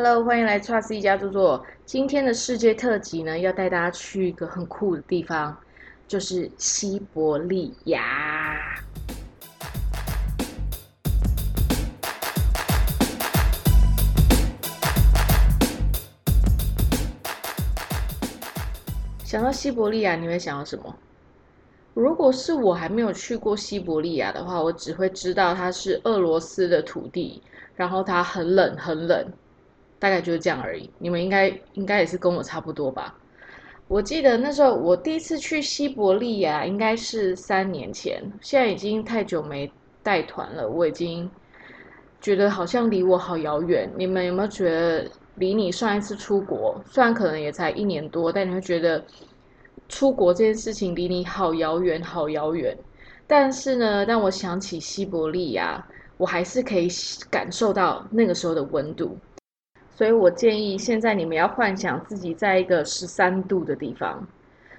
[0.00, 1.66] Hello，欢迎来 Trust 一家著作。
[1.84, 5.58] 今天的世界特辑呢，要带大家去一个很酷的地方，
[6.06, 8.76] 就是西伯利亚。
[19.24, 20.94] 想到西伯利亚，你会想到什么？
[21.94, 27.42] 如果是我还没有去过西伯利亚的话，我只会知道它是俄罗斯的土地，
[27.74, 29.26] 然后它很冷很冷，
[29.98, 30.90] 大概就是这样而已。
[30.98, 33.14] 你们应该应该也是跟我差不多吧？
[33.86, 39.70] 我记得那时候我第一次去西伯利亚应该是三年前，现在已经太久没
[40.02, 41.30] 带团了，我已经
[42.20, 43.90] 觉得好像离我好遥远。
[43.96, 49.04] 你们有没有觉得离你上一次出国，虽然可能也才一年多，但你会觉得？
[49.90, 52.76] 出国这件事情离你好遥远，好遥远。
[53.26, 55.82] 但是呢，当我想起西伯利亚，
[56.18, 56.86] 我还是可以
[57.30, 59.16] 感受到那个时候的温度。
[59.98, 64.24] 所以我建议，现在你们要幻想自己在一个十三度的地方。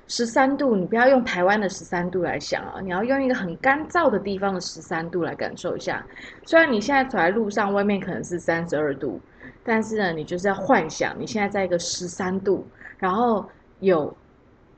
[0.08, 6.02] 十三度，你不要用台湾的十三度来想啊，你要用一个很干燥的地方的十三度来感受一下。
[6.46, 9.20] 虽然你现在走在路上，外面可能是三十二度，
[9.62, 12.66] 但是呢，你就是要幻想你现在在一个十三度，
[12.98, 13.46] 然后
[13.82, 14.16] 有。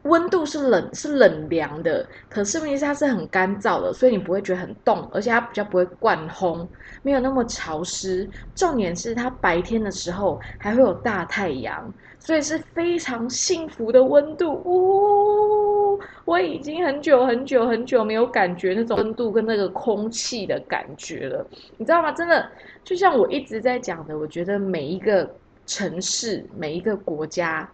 [0.05, 6.65] 温度是冷，是冷凉的，可是问题是它是很干燥的，所以你不会觉得很冻，而且它比较不会灌烘，
[7.01, 8.29] 没有那么潮湿。
[8.55, 14.53] 重点是它白天的时候还会有大太阳，所以是非常幸福的温度。
[14.65, 21.45] 呜，我已经很久很久很久没有感觉那种温度跟那个空气的感觉了，
[21.77, 22.11] 你知道吗？
[22.11, 22.49] 真的，
[22.83, 25.29] 就像我一直在讲的，我觉得每一个
[25.65, 27.69] 城市、每一个国家，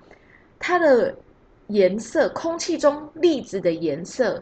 [0.59, 1.16] 它的。
[1.69, 4.41] 颜色，空气中粒子的颜色，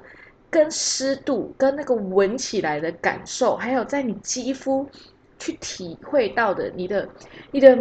[0.56, 4.90] 跟湿度，跟那个闻起来的感受，还有在你肌肤
[5.38, 7.10] 去体会到的，你的、
[7.52, 7.78] 你的、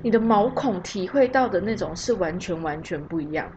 [0.00, 3.52] 你的毛孔体会到的那种，是完全完全不一样。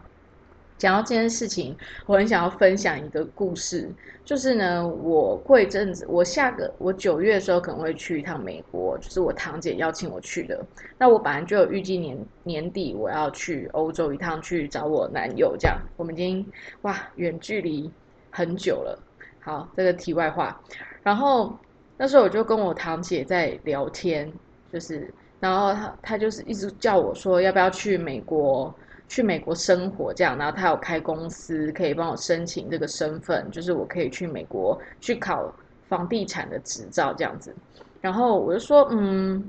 [0.76, 1.74] 讲到这件事情，
[2.04, 3.88] 我很想要分享一个故事，
[4.22, 10.62] 就是呢，我过一阵子，我下个我九月的时候可能会去一趟美国，就是我堂姐邀请我去的。
[10.98, 16.46] 那我本来就有预计年年底我要去欧洲一趟，去找我男友，这样我们已经
[16.82, 17.90] 哇远距离
[18.38, 18.96] 很久了。
[19.40, 20.60] 好，这个题外话。
[21.02, 21.58] 然后
[21.96, 24.32] 那时候我就跟我堂姐在聊天，
[24.72, 28.72] 就是然后她她就是一直叫我说要不要去美国。
[29.10, 35.50] 去美国生活这样，然后她有开公司，可以帮我申请这个身份，就是我可以去美国去考
[35.88, 37.50] 房地产的执照这样子。
[38.02, 39.42] 然后我就说，嗯，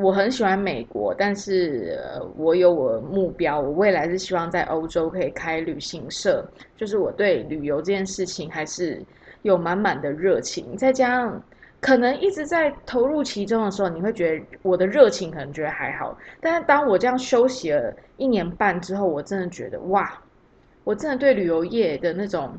[0.00, 2.00] 我很喜欢美国，但是
[2.36, 6.44] 我有我的目标，我未来是希望在欧洲可以开旅行社，
[6.76, 9.02] 就是我对旅游这件事情还是
[9.42, 11.42] 有满满的热情，再加上。
[11.82, 20.12] 可能一直在投入其中的时候，你会觉得我的热情可能觉得还好，但是当我这样休息了一年半之后，我真的觉得哇，
[20.84, 22.52] 我真的对旅游业的那种，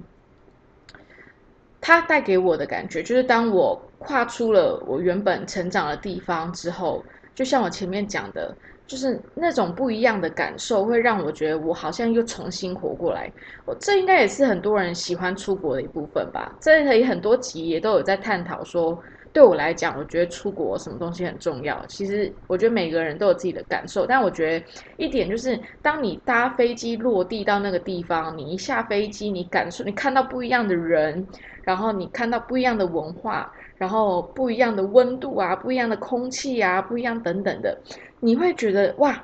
[1.79, 7.03] 它带给我的感觉，就是当我跨出了我原本成长的地方之后，
[7.33, 8.55] 就像我前面讲的，
[8.85, 13.31] 就是那种不一样的感受，会让我觉得我好像又重新活过来。
[13.65, 16.55] 我这应该也是很多人喜欢出国的一部分吧。
[16.59, 19.01] 这里很多集也都有在探讨说。
[19.33, 21.81] 对我来讲，我觉得出国什么东西很重要。
[21.87, 24.65] 其实我觉得每个人都有自己的感受，但我觉得
[24.97, 31.25] 一点就是，当你搭飞机落地到那个地方，你一下飞机，你感受，你看到不一样的人，
[31.63, 33.49] 然后你看到不一样的文化，
[33.81, 37.75] 然后不一样的温度啊，不一样的空气啊，不一样等等的，
[38.19, 39.19] 你会觉得哇。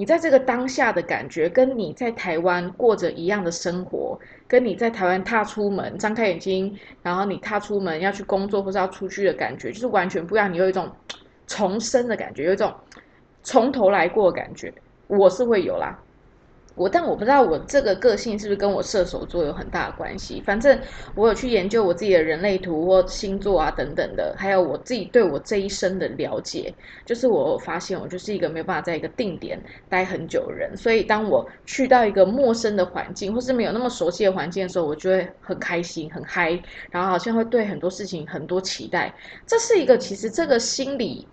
[0.00, 4.16] 你在这个当下的感觉，跟你在台湾过着一样的生活，
[4.46, 10.52] 跟你在台湾踏出门、张开眼睛，然后你踏出门要去工作或者要出去的感觉，就是完全不一样。
[10.52, 10.88] 你有一种
[11.48, 12.72] 重生的感觉，有一种
[13.42, 14.72] 从头来过的感觉，
[15.08, 15.98] 我是会有啦。
[16.78, 20.40] 我但我不知道我这个个性是不是跟我射手座有很大的关系。
[20.42, 20.80] 反正
[21.14, 26.72] 我有去研究我自己的人类图或星座啊等等的，还有我自己对我这一生的了解，
[27.04, 30.76] 就是我发现我就是一个没有办法在一个定点待很久的人。
[30.76, 36.52] 所以当我去到一个陌生的环境或是没有那么熟悉的环境的时候，我就会很开心很嗨，
[36.90, 39.12] 然后好像会对很多事情很多期待。
[39.46, 41.28] 这是一个其实这个心理。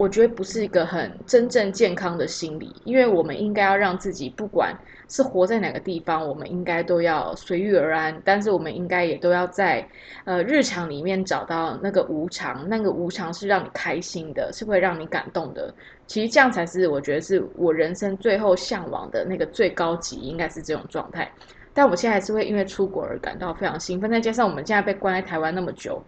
[0.00, 4.74] 我觉得不是一个很真正健康的心理，因为我们应该要让自己，不管
[5.10, 8.18] 是活在哪个地方，我们应该都要随遇而安。
[8.24, 9.86] 但是我们应该也都要在
[10.24, 15.70] 呃日常里面找到那个无常，那个无常是让你开心的，是会让你感动的。
[16.06, 21.30] 其实这样才是我觉得是我人生最后向往的那个最高级，应该是这种状态。
[21.74, 26.02] 但我现在还是会因为出国而感到非常兴奋，再加上我们现在被关在台湾那么久。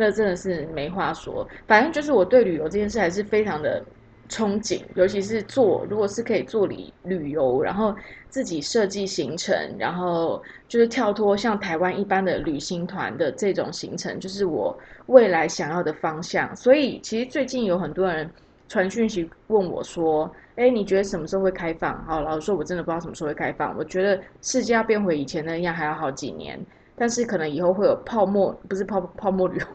[0.00, 3.84] 那真的是没话说，反正就是我对旅游这件事还是非常的
[4.28, 7.92] 憧憬，尤其是做如果是可以做旅旅游，然后
[8.28, 16.54] 自己设计行程，然后就是跳脱像台湾一般的旅行团的这种行程，就是我未来想要的方向。
[16.54, 18.30] 所以其实最近有很多人
[18.68, 23.74] 传讯息问我说：“哎，你觉得什么时候会开放？”好，老实说，我真的不知道什么时候会开放。
[23.76, 26.60] 我觉得世界要变回以前那样还要好几年，
[26.98, 29.66] 但是可能以后会有泡沫，不是泡泡沫旅游，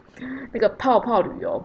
[0.52, 1.64] 那个泡泡旅游。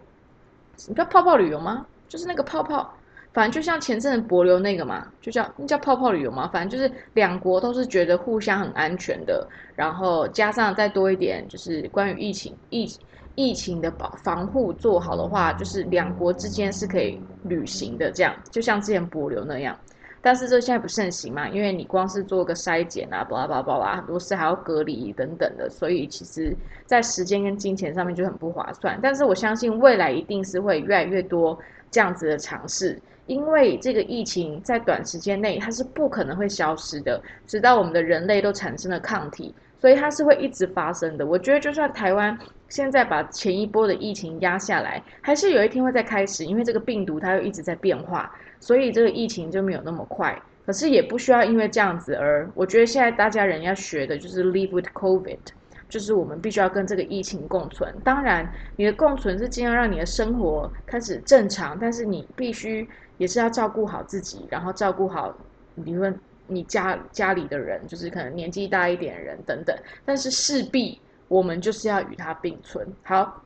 [0.87, 1.85] 你叫泡泡旅游吗？
[2.07, 2.89] 就是那个泡泡，
[3.33, 6.47] 反正就像前阵子博流那个嘛，就叫那叫泡泡旅游嘛。
[6.47, 9.45] 反正就是两国都是觉得互相很安全的，
[9.75, 12.87] 然后加上再多一点，就是关于疫情疫
[13.35, 19.77] 疫情的保防护做好的话，就是两国之间是可以旅行的，这样就像之前博流那样。
[20.21, 26.53] 但是这现在不盛行嘛，因为你光是做个筛检啊，巴拉巴拉巴拉，很多事还要隔离等等的，所以其实，
[26.85, 28.99] 在时间跟金钱上面就很不划算。
[29.01, 31.57] 但是我相信未来一定是会越来越多
[31.89, 41.25] 这样子的尝试，因为这个疫情在短时间内它是不可能会消失的，直到我们的人类都产生了抗体，所以它是会一直发生的。
[41.25, 42.37] 我觉得就算台湾
[42.67, 48.29] 现在把前一波的疫情压下来，还是有一天会再开始，因为这个病毒它又一直在变化。
[48.59, 55.39] 所以这个疫情就没有那么快，可是也不需要因为这样子而，我觉得现在大家人要学的就是 live with COVID，
[55.87, 57.93] 就是我们必须要跟这个疫情共存。
[58.03, 65.35] 当然，你的共存是尽量让你的生活开始正常，但是你必须也是要照顾好自己，然后照顾好，
[65.83, 66.13] 比如说
[66.45, 69.75] 你家家里的人，就是可能年纪大一点的人等等。
[70.05, 72.85] 但是势必我们就是要与它并存。
[73.03, 73.43] 好，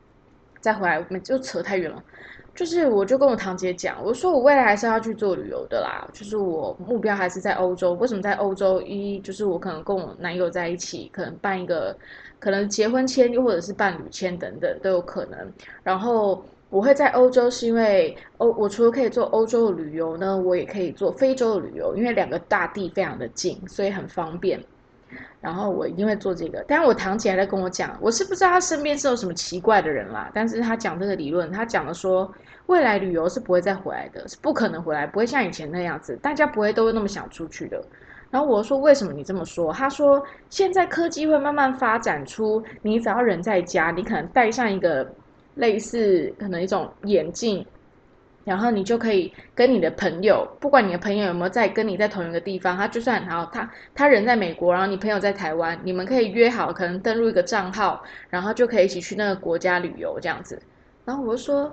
[0.60, 2.02] 再回来，我们就扯太远了。
[2.54, 6.06] 就是，我就跟我堂姐讲，我说我未来还是要去做旅游的啦。
[6.12, 7.94] 就是我目标还是在欧洲。
[7.94, 8.80] 为什么在欧洲？
[8.82, 11.96] 一就是我可能跟我男友在一起，可能办一个，
[12.38, 15.52] 可能结婚签又或者是伴侣签等等都有可能。
[15.82, 24.64] 然后我会在欧洲，是因为欧我除了可以做欧洲的旅游呢，我也可以做非洲的旅游，因为两个大地非常的近，所以很方便。
[25.40, 30.30] 然后我一定会做这个，但是我堂姐还在跟我讲，我是不知道她身边是有什么奇怪的人啦。
[30.32, 32.32] 但是她讲这个理论，她讲的说
[32.66, 37.82] 未来旅游是不会再回来的，是不可能回来，不会像以前那样子，大家不会都会那么想出去的。
[38.30, 39.72] 然后我说为什么你这么说？
[39.72, 45.06] 她说现在科技会慢慢发展出，你只要人在家，你可能戴上一个
[45.56, 47.64] 类似可能一种眼镜。
[48.44, 60.60] 然后你就可以跟你的朋友，不管你的朋友有没有在跟你在同一个地方，他就算然后他他人在美国，然后你朋友在台湾，你们可以约好，可能登录一个账号，然后就可以一起去那个国家旅游这样子。
[61.04, 61.64] 然后我就说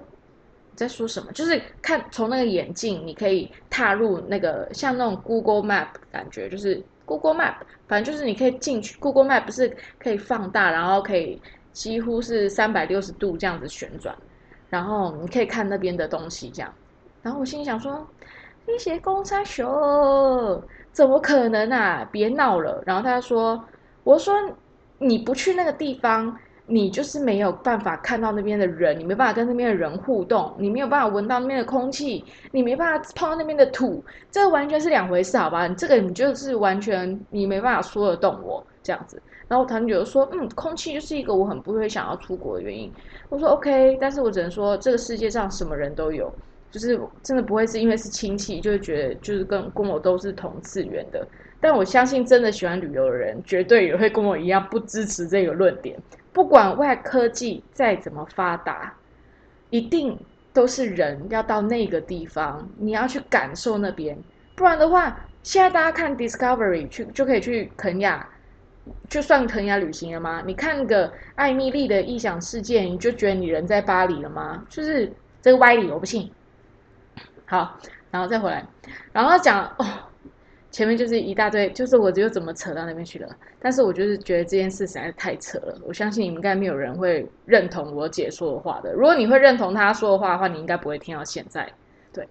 [0.71, 1.31] 你在说什么？
[1.33, 7.55] 就是看从那个眼镜，你可以踏入那个像那种 Google Map 感觉，就是 Google Map，
[7.87, 11.41] 反正就是你可以进去 Google Map，不是可以放大，然后可以
[11.73, 14.15] 几乎是三百六十度这样子旋转。
[14.71, 16.73] 然后你可以看那边的东西，这样。
[17.21, 18.07] 然后我心里想说
[18.67, 22.07] ：“一些公差熊怎么可能啊？
[22.11, 23.63] 别闹了。”然后他说
[24.03, 24.33] ：“我说
[24.97, 26.35] 你不去那个地方，
[26.65, 34.01] 你就是没有办法看到那边的人，你没办法跟那边的人互动，你没有办法闻到那边的空气，你没办法碰到那边的土，
[34.31, 35.67] 这完全是两回事，好吧？
[35.67, 39.21] 这个你就是完全你没办法说得动我这样子。”
[39.51, 42.89] 然后我堂姐就说：“嗯，空气就是一个我很不会想要出国的原因。”
[43.27, 46.33] 我说 OK，但是我只能说这个世界上什么人都有，
[46.71, 51.27] 就是真的不会是因为是亲戚，就觉得就是跟跟我都是同次元的。
[51.59, 55.99] 但我相信真的喜欢旅游的人，绝对也会跟我一样不支持这个论点。
[56.31, 58.93] 不管外科技再怎么发达，
[59.69, 60.17] 一定
[60.53, 64.17] 都是人要到那个地方，你要去感受那边，
[64.55, 68.25] 不然的话，现在大家看 Discovery 去就可以去肯亚。
[69.09, 70.41] 就算肯雅旅行了吗？
[70.45, 74.65] 你看个艾米丽的异想世界，你就觉得你人在巴黎了吗？
[74.69, 75.11] 就是
[75.41, 76.31] 这个歪理，我不信。
[77.45, 77.77] 好，
[78.09, 78.65] 然后再回来，
[79.11, 79.85] 然后讲哦，
[80.71, 83.29] 前面就是一大堆，就是我又怎么扯到那边去了？
[83.59, 85.77] 但是我就是觉得这件事实在是太扯了。
[85.85, 88.93] 我相信你们应该没有人会认同我姐说的话的。
[88.93, 91.69] 如果你会认同她说的话的话，你应该不会听到现在。
[92.13, 92.27] 对，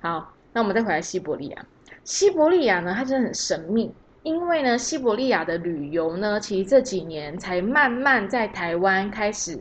[0.00, 1.64] 好，那我们再回来西伯利亚。
[2.02, 3.94] 西伯利亚呢，它真的很神秘。
[4.24, 9.54] 因为呢，西伯利亚的旅游呢，其实这几年才慢慢在台湾开始，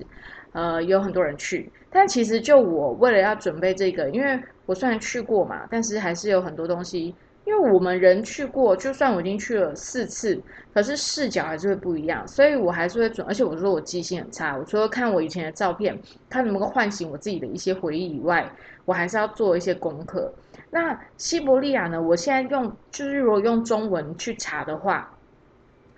[0.53, 1.69] 呃，有很多人去。
[1.91, 7.13] 但其实就我为了要准备这个，因为我虽然去过嘛，但是还是有很多东西。
[7.45, 10.41] 因为我们人去过，就算我已经去了四次，
[10.73, 13.27] 可是视角还是会不一样，所以我还是会准。
[13.27, 15.93] 而且我说我记性很差，我除了看我以前的照片，
[16.29, 18.49] 看能不能唤醒我自己的一些回忆以外，
[18.85, 20.33] 我还是要做一些功课。
[20.73, 22.01] 那西伯利亚呢？
[22.01, 25.07] 我现在用就是如果用中文去查的话，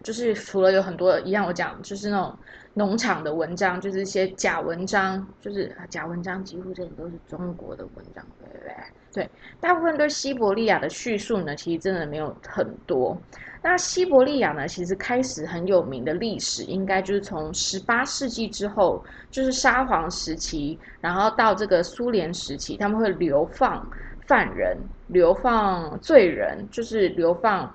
[0.04, 2.38] 就是除了有很多一样我讲，就是那种
[2.74, 8.76] 农场的文章，就是一些假文章，就是假文章，几乎这里都是中国的文章，对不对？
[9.14, 9.30] 对，
[9.62, 13.18] 大部分对西伯利亚的叙述呢，其实真的没有很多。
[13.62, 23.90] 那西伯利亚呢，其实开始很有名的历史，应该就是从十八世纪之后，就是沙皇时期，然后到这个苏联时期，他们会流放
[24.28, 24.78] 犯人、
[25.08, 27.74] 流放罪人，就是流放。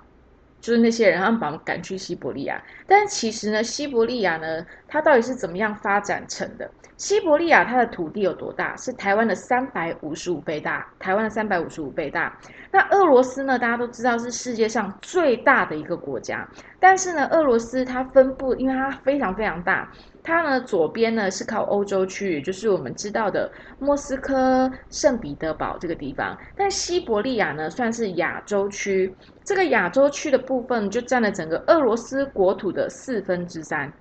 [0.60, 2.62] 就是那些人，他们把他们赶去西伯利亚。
[2.86, 6.70] 但其实呢，西伯利亚呢，它到底是怎么样发展成的？
[6.98, 8.76] 西伯利亚它的土地有多大？
[8.76, 10.86] 是台湾的三百五十五倍大。
[10.98, 12.38] 台湾的三百五十五倍大。
[12.70, 13.58] 那俄罗斯呢？
[13.58, 16.46] 大家都知道是世界上最大的一个国家。
[16.78, 19.90] 但是呢，俄罗斯它分布，因为它非常非常大。
[20.30, 26.38] 它呢，左边呢是靠欧洲区域，就是我们知道的莫斯科、圣彼得堡这个地方。
[26.54, 29.12] 但西伯利亚呢，算是亚洲区。
[29.42, 33.92] 这个亚洲区的部分就占了整个俄罗斯国土的四分之三，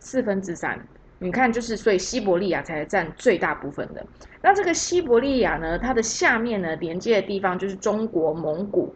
[0.00, 0.76] 四分之三。
[1.20, 4.04] 你看，就是所以西伯利亚才占最大部分的。
[4.42, 8.92] 那这个西伯利亚呢，它的下面呢连接的地方就是中国、蒙古。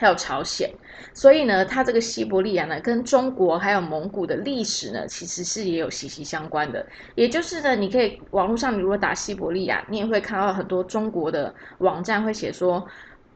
[0.00, 0.66] 还有朝鲜，
[1.12, 6.86] 所以呢，它这个西伯利亚呢，跟中国还有蒙古的历史呢，其实是也有息息相关的。
[7.16, 12.82] 也就是呢，你可以网络上，你如果打西伯利亚，你也会看到很多中国的网站会写说，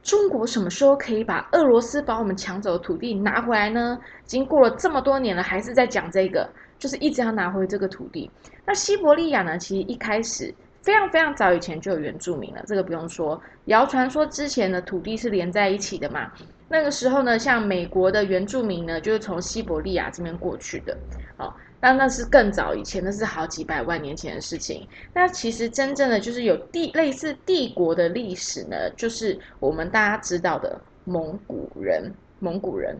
[0.02, 3.98] 中国什么时候可以把俄罗斯把我们抢走的土地拿回来呢？
[4.24, 8.30] 经过了这么多年了，还是在讲这个，就是一直要拿回这个土地。
[8.64, 10.54] 那西伯利亚呢，其实一开始。
[10.84, 13.40] 非常非常早以前就有原住民了，这个不用说。
[13.64, 16.30] 谣传说之前的土地是连在一起的嘛？
[16.68, 20.94] 那个时候呢，像美国的原住民呢，就是从西伯利亚这边过去的。
[21.38, 21.50] 哦，
[21.80, 24.86] 那那是更早以前，那是好几百万年前的事情。
[25.14, 32.94] 那其实真正的就是有帝类似帝国的历史呢，就是我们大家知道的蒙古人，蒙古人。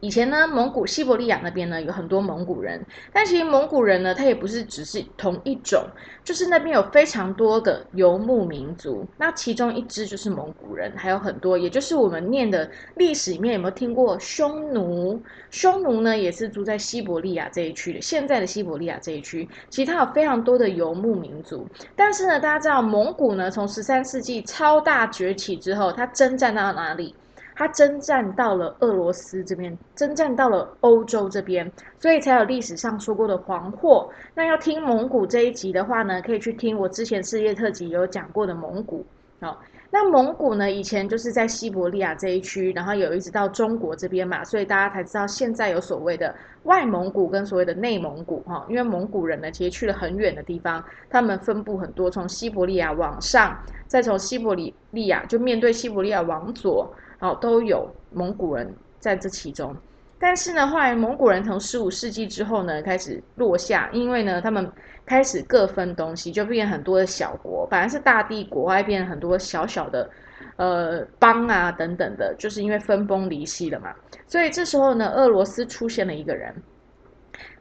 [0.00, 5.84] 以前呢，蒙古西伯利亚那边呢有很多蒙古人，但其实蒙古人呢，他也不是只是同一种，
[6.22, 15.20] 就是那边有非常多的游牧民族，那其中一支就是蒙古人，还有很多，也就是我们念的历史里面有没有听过匈奴？
[15.50, 27.14] 匈奴呢也是住在西伯利亚这一区的，现在的西伯利亚这一区，其实它有非常多的游牧民族，但是呢，大家知道蒙古呢从十三世纪超大崛起之后，它征战到哪里？
[27.56, 34.08] 他征战到了俄罗斯这边，征战到了欧洲这边，所以才有历史上说过的黄祸。
[34.34, 39.04] 那要听蒙古这一集的话呢，可以去听我之前世界特辑有讲过的蒙古。
[39.40, 39.58] 好，
[39.90, 46.34] 那蒙古呢，以前就是在西伯利亚这一区，然后有一直到中国这边嘛，所以大家才知道现在有所谓的
[46.64, 48.66] 外蒙古跟所谓的内蒙古哈。
[48.68, 56.90] 因为蒙古人呢，其实去了很远的地方，他们分布很多，从西伯利亚往上，再从西伯利利亚就面对西伯利亚往左。
[57.20, 59.74] 哦，都有蒙古人在这其中，
[60.18, 64.70] 但是呢，后来蒙古人从十五世纪之后呢，开始落下，因为呢，他们
[65.04, 70.10] 开始各分东西，就变很多的小国，本来是大帝国，后来变很多小小的，
[70.56, 73.94] 呃，邦啊等等的，就是因为分崩离析了嘛。
[74.26, 76.54] 所以这时候呢，俄罗斯出现了一个人，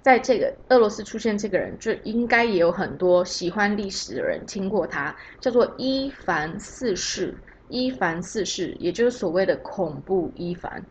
[0.01, 7.33] 在这个俄罗斯出现这个人，就应该也有很多喜欢历史的人听过他，叫做伊凡四世。
[7.69, 10.83] 伊凡四世，也就是所谓的恐怖伊凡。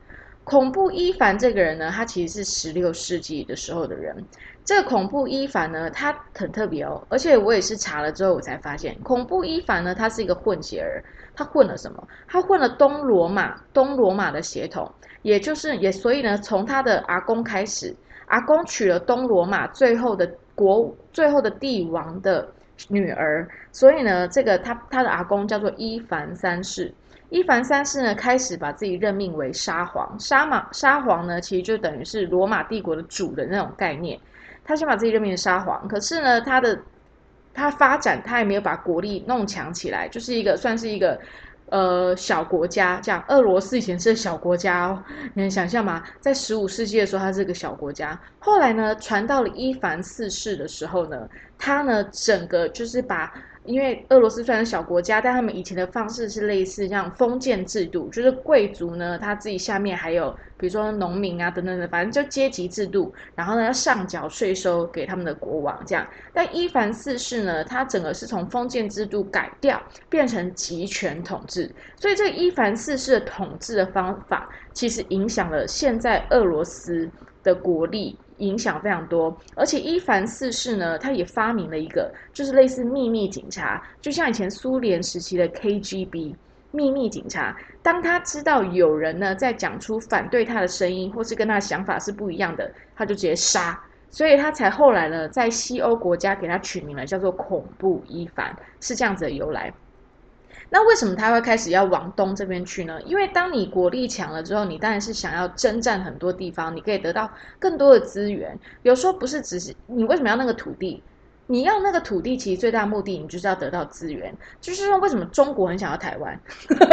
[0.43, 4.15] 恐怖伊凡这个人呢，他其实是十六世纪的时候的人。
[4.63, 11.03] 这个恐怖伊凡呢，他很特别哦，而且我也是查了之后我才发现，恐怖伊凡呢，他是一个混血儿。
[11.37, 12.09] 他混了什么？
[12.29, 14.91] 他混了东罗马，东罗马的血统，
[15.23, 17.95] 也就是也所以呢，从他的阿公开始，
[18.27, 22.47] 阿公娶了东罗马最后的国最后的帝王的。
[22.89, 26.93] 女儿，所以呢，这个他他的阿公叫做伊凡三世。
[27.31, 30.15] 伊凡三世呢，开始把自己任命为沙皇。
[30.19, 34.19] 沙马沙皇呢，其实就等于是罗马帝国的主的那种概念。
[34.65, 36.79] 他先把自己任命为沙皇，可是呢，他的
[37.53, 41.19] 他发展，他也没有把国力弄强起来，就是一个算是一个。
[41.67, 45.03] 呃，小国家这样，俄罗斯以前是小国家哦，
[45.35, 46.03] 你能想象吗？
[46.21, 48.21] 在十五世纪的时候，它是个小国家。
[48.39, 51.29] 后来呢，传到了伊凡四世的时候呢，
[51.59, 53.33] 他呢，整个就是把。
[53.65, 66.07] 因为俄罗斯虽然是小国家，但他们以前的方式是类似像封建制度，就是贵族呢他自己下面还有比如说农民啊等等的，反正就阶级制度，然后呢要上缴税收给他们的国王这样。
[66.33, 77.11] 但伊凡四世呢，他整个是从封建制度改掉，变成集权统治，所以这伊凡四世的统治的方法，其实影响了现在俄罗斯
[77.43, 78.19] 的国力。
[78.39, 86.35] 影响非常多，而且伊凡四世呢，他也发明了一个，就是类似秘密警察，就像以前苏联时期的 KGB。
[86.77, 87.57] 秘密警察。
[87.83, 93.81] 当他知道有人呢在讲出反对他的声音，或是跟他的想法是不一样的，他就直接杀。
[94.11, 99.73] 所以他才后来呢，在西欧国家给他取名了，叫做恐怖伊凡，是这样子的由来。
[100.71, 103.01] 那为什么他会开始要往东这边去呢？
[103.03, 108.59] 因为当你国力强了之后，你当然是想要征战很多地方，你可以得到更多的资源。
[108.83, 111.03] 有时候不是只是你为什么要那个土地？
[111.47, 114.35] 你要那个土地，其实最大目的你就是要得到资源。
[114.63, 116.41] 就是说，为什么中国很想要台湾？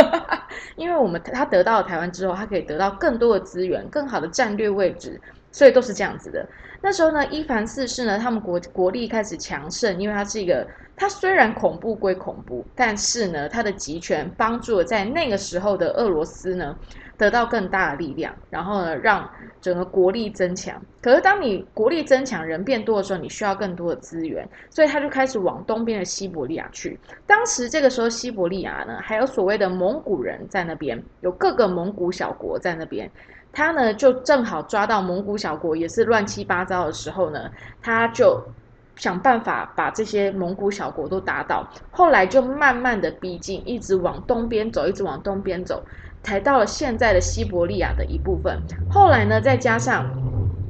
[0.76, 5.22] 因为我们他得到了台湾之后，他可以得到更多的资源，更好的战略位置。
[5.52, 6.48] 所以都是这样子的。
[6.84, 16.76] 那时候呢，伊凡四世呢，他们国国力开始强盛，因为他是一个，他虽然恐怖归恐怖，但是呢，他的集权帮助了在那个时候的俄罗斯呢，
[17.18, 19.30] 得到更大的力量，然后呢，让
[19.62, 20.82] 整个国力增强。
[21.04, 27.00] 可是当你国力增强，人变多的时候，你需要更多的资源，所以他就开始往东边的西伯利亚去。
[27.28, 33.08] 当时这个时候，西伯利亚呢，还有所谓的蒙古人在那边，有各个蒙古小国在那边。
[33.54, 37.50] 他呢，就正好抓到蒙古小国也是乱七八糟的时候呢，
[37.82, 38.42] 他就
[38.96, 41.68] 想办法把这些蒙古小国都打倒。
[41.90, 45.84] 后来就慢慢的逼近，一直往东边走，一直往东边走，
[46.24, 48.58] 才到了现在的西伯利亚的一部分。
[48.90, 50.06] 后来呢，再加上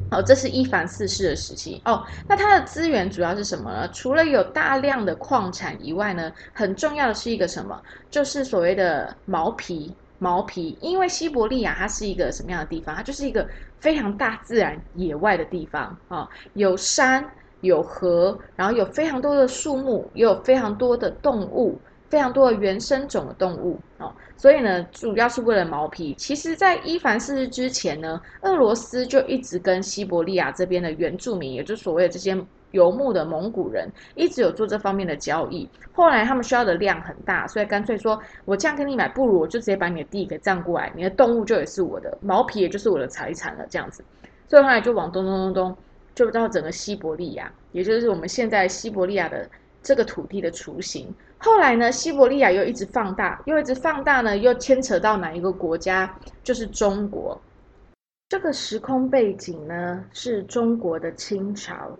[0.10, 2.04] 哦，这是伊凡四世的时期哦。
[2.28, 3.88] 那它的资源主要是什么呢？
[3.94, 7.80] 除了有大量的矿产以外呢，很重要的是一个什么？
[8.10, 9.94] 就是所谓的毛皮。
[10.24, 12.96] 毛皮，因为西伯利亚它是一个什么样的地方？
[12.96, 13.48] 它就是一个
[13.80, 17.28] 非常大自然野外的地方啊，有山
[17.62, 21.76] 有河，然后有非常多的树木，也有非常多的动物，
[22.08, 24.14] 非常多的原生种的动物哦。
[24.38, 26.14] 所以呢，主要是为了毛皮。
[26.14, 32.38] 其实，在伊凡四世之前呢，俄罗斯就一直跟西伯利亚这边的原住民，也就是所谓的这些。
[32.72, 44.04] 游牧的蒙古人一直有做这方面的交易，后来他们需要的量很大，所以干脆说：“我这样跟你买，不如我就直接把你的地给占过来，你的动物就也是我的，毛皮也就是我的财产了。”这样子，
[44.48, 45.78] 所以后来就往东东东东，
[46.16, 49.50] 就到整个西伯利亚，也就是我们现在西伯利亚的
[49.84, 51.14] 这个土地的雏形。
[51.38, 56.16] 后来呢，西伯利亚又一直放大，又一直放大呢，又牵扯到哪一个国家？
[56.44, 57.40] 就是中国。
[58.30, 61.98] 这个时空背景呢，是中国的清朝。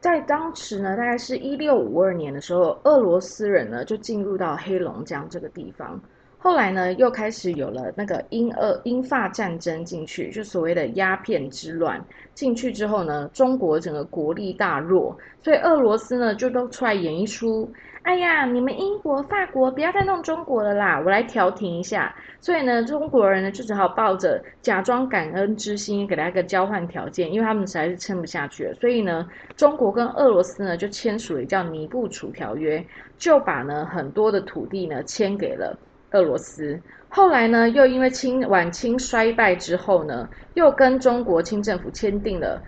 [0.00, 6.00] 在当时呢，大概是一六五二年的时候，俄罗斯人呢就进入到黑龙江这个地方。
[6.40, 12.00] 后来呢，又开始有了那个英俄英法战争进去，就所谓的鸦片之乱
[12.32, 17.68] 进去之后呢，中国整个国力大弱，所以俄罗斯呢就都出来演一出。
[18.08, 22.16] 哎呀，你们英国、法国不要再弄中国了啦，我来调停一下。
[22.40, 28.72] 所以呢，中国人呢就只好抱着假装感恩之心，给他一个交换条件，因为他们实在是撑不下去了。
[28.80, 32.78] 所以呢，中国跟俄罗斯呢就签署了叫《尼布楚条约》，
[33.18, 35.78] 就把呢很多的土地呢签给了
[36.12, 36.80] 俄罗斯。
[37.10, 42.58] 后来呢，又因为清晚清衰败之后呢，又跟中国清政府签订了。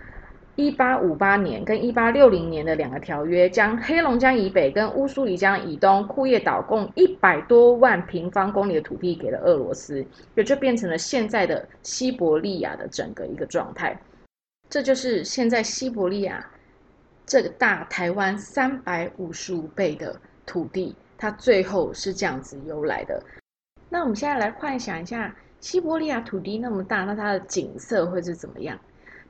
[0.55, 13.97] 一八五八年跟一八六零年的两个条约，将黑龙江以北跟乌苏里江以东库页岛共一百多万平方公里的土地给了俄罗斯，也就变成了现在的西伯利亚的整个一个状态。
[14.69, 16.45] 这就是现在西伯利亚
[17.25, 23.23] 这个大台湾三百五十五倍的土地，它最后是这样子由来的。
[23.89, 28.77] 那我们现在来幻想一下，西伯利亚土地那么大，那它的景色会是怎么样？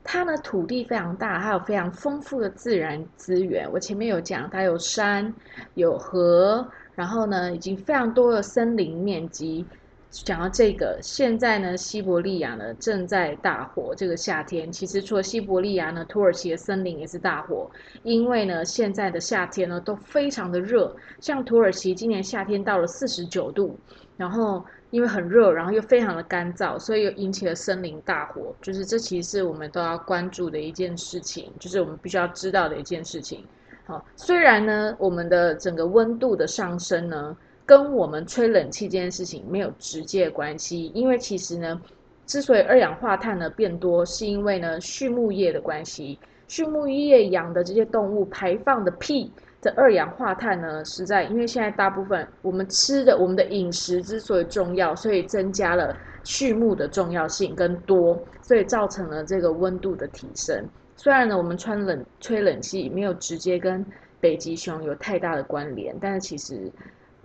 [0.04, 3.70] 它呢，土地非常大，还有非常丰富的自然资源。
[3.72, 5.32] 我前面有讲，它有山，
[5.74, 9.64] 有河，然后呢，已经非常多的森林面积。
[10.12, 13.94] 讲到这个，现在呢，西伯利亚呢正在大火。
[13.96, 17.70] 这个夏天，其实除了西伯利亚呢，土耳其的森林也是大火。
[18.02, 23.76] 因为呢，现在的夏天呢都非常的热，像土耳其今年夏天到了四十九度，
[24.16, 24.64] 然后。
[24.92, 28.54] 因为很热，然后又非常的干燥，所以又引起了森林大火。
[28.60, 33.42] 就是这其实是我们都要关注的一件事情，就是我们必须要知道的一件事情。
[33.86, 41.80] 好，虽然呢，我们的整个温度的上升呢，跟我们吹冷气这件事情没有直接关系，因为其实呢，
[42.26, 49.32] 之所以二氧化碳呢变多，是因为呢畜牧业的关系，畜牧业养的这些动物排放的屁。
[49.62, 60.68] 的二氧化碳呢，实在因为现在大部分我们吃的、我们的饮食之所以重要，所以增加了畜牧的重要性跟多，所以造成了这个温度的提升。
[60.96, 63.86] 虽然呢，我们穿冷吹冷气没有直接跟
[64.18, 66.68] 北极熊有太大的关联，但是其实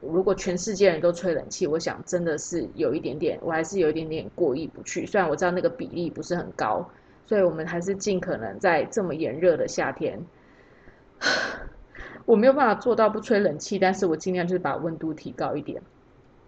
[0.01, 5.05] 如果全世界人都吹冷气，我想真的是有一点点，我还是有一点点过意不去。
[5.05, 6.87] 虽然我知道那个比例不是很高，
[7.25, 10.19] 所以我们还是尽可能在这么炎热的夏天。
[12.25, 15.81] 我没有办法做到不吹冷气，但是我尽量就是把温度提高一点。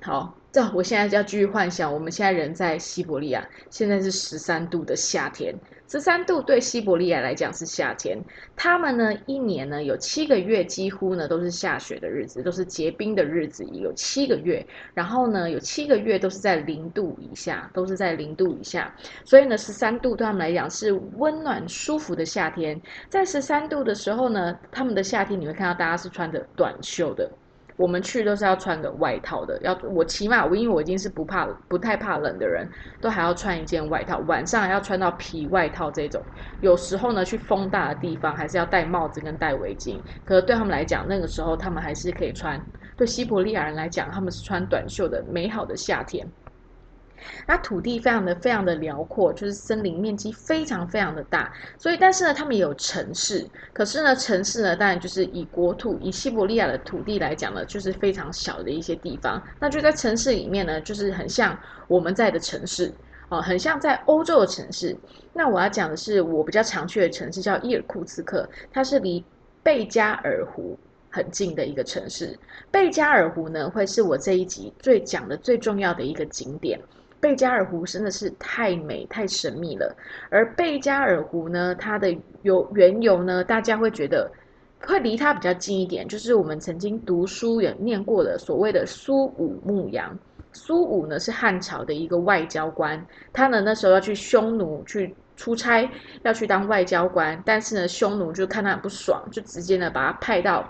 [0.01, 5.53] 好，这我现在要继续幻想，我们现在人在西伯利亚，现在是十三度的夏天。
[5.89, 8.17] 十三度对西伯利亚来讲是夏天，
[8.55, 14.65] 他们呢一年呢有七个月几乎呢都是下雪的日子，都是结冰的日子，有七个月。
[14.93, 18.95] 然后呢有七个月都是在零度以下，都是在零度以下。
[19.25, 22.79] 所以呢十三度对他们来讲是温暖舒服的夏天。
[23.09, 27.29] 在十三度的时候呢，他们的夏天你会看到大家是穿着短袖的。
[27.79, 36.21] 我们去都是要穿个外套的，要我起码我因为我已经是不怕不太怕冷的人，都还要穿一件外套，晚上要穿到皮外套这种。
[36.59, 40.03] 有时候呢，去风大的地方还是要戴帽子跟戴围巾。
[40.25, 42.61] 可是对他们来讲，那个时候他们还是可以穿。
[42.97, 46.29] 对西伯利亚人来讲，他们是穿短袖的美好的夏天。
[47.47, 59.41] 那土地非常的非常的辽阔，就是森林面积非常非常的大，所以但是呢，他们也有城市，可是呢，城市呢，当然就是以国土以西伯利亚的土地来讲呢，就是非常小的一些地方。
[59.60, 62.93] 那就在城市里面呢，就是很像我们在的城市
[63.29, 64.95] 哦，很像在欧洲的城市。
[65.34, 69.23] 那我要讲的是我比较常去的城市叫伊尔库茨克，它是离
[69.63, 70.77] 贝加尔湖
[71.10, 72.38] 很近的一个城市。
[72.71, 76.79] 贝加尔湖呢，会是我这一集最讲的最重要的一个景点。
[77.21, 79.95] 贝加尔湖真的是太美、太神秘了。
[80.29, 84.32] 而贝加尔湖呢，它的由缘由呢，大家会觉得
[84.82, 90.17] 会离它比较近一点，就是我们曾经读书也念过的所谓的苏武牧羊。
[90.53, 95.88] 苏武呢是汉朝的一个外交官，他呢那时候要去匈奴去出差，
[96.23, 100.67] 要去当外交官，但是呢匈奴就看他很不爽，就直接呢把他派到。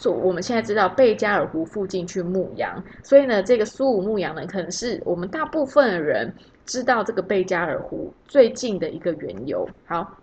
[0.00, 6.32] 所我们现在知道贝加尔湖附近去牧羊，所以呢，这个苏武牧羊呢，可能是我们大部分的人
[6.64, 9.68] 知道这个贝加尔湖最近的一个缘由。
[9.86, 10.16] 好，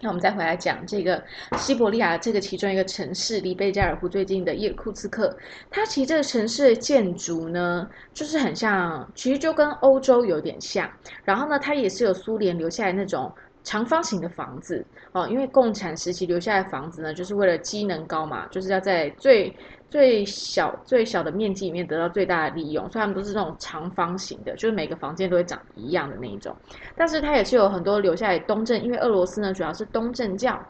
[0.00, 1.20] 那我们再回来讲这个
[1.56, 5.36] 西伯利亚这个其中一个城市，离贝加尔湖最近的叶库茨克，
[5.72, 10.88] 它其实这个城市的建筑呢，就是很像，其实就跟欧洲有点像。
[11.24, 13.32] 然后呢，它也是有苏联留下来那种。
[13.66, 19.52] 长方形的房子哦，因为共产时期留下来的房子呢，就是为了机能高嘛，就是要在最
[19.90, 26.54] 最小最小的面积里面得到最大的利用，所以他们都是那种长方形的，就是每个房间都会长一样的那一种。
[26.94, 30.64] 但是它也是有很多留下来东正，因为俄罗斯呢主要是东正教，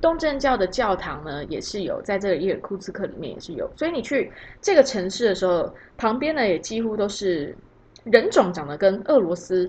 [0.00, 4.30] 东正教的教堂呢也是有在这个伊尔库茨克里面也是有，所以你去
[4.60, 7.56] 这个城市的时候，旁边呢也几乎都是
[8.04, 9.68] 人种长得跟俄罗斯。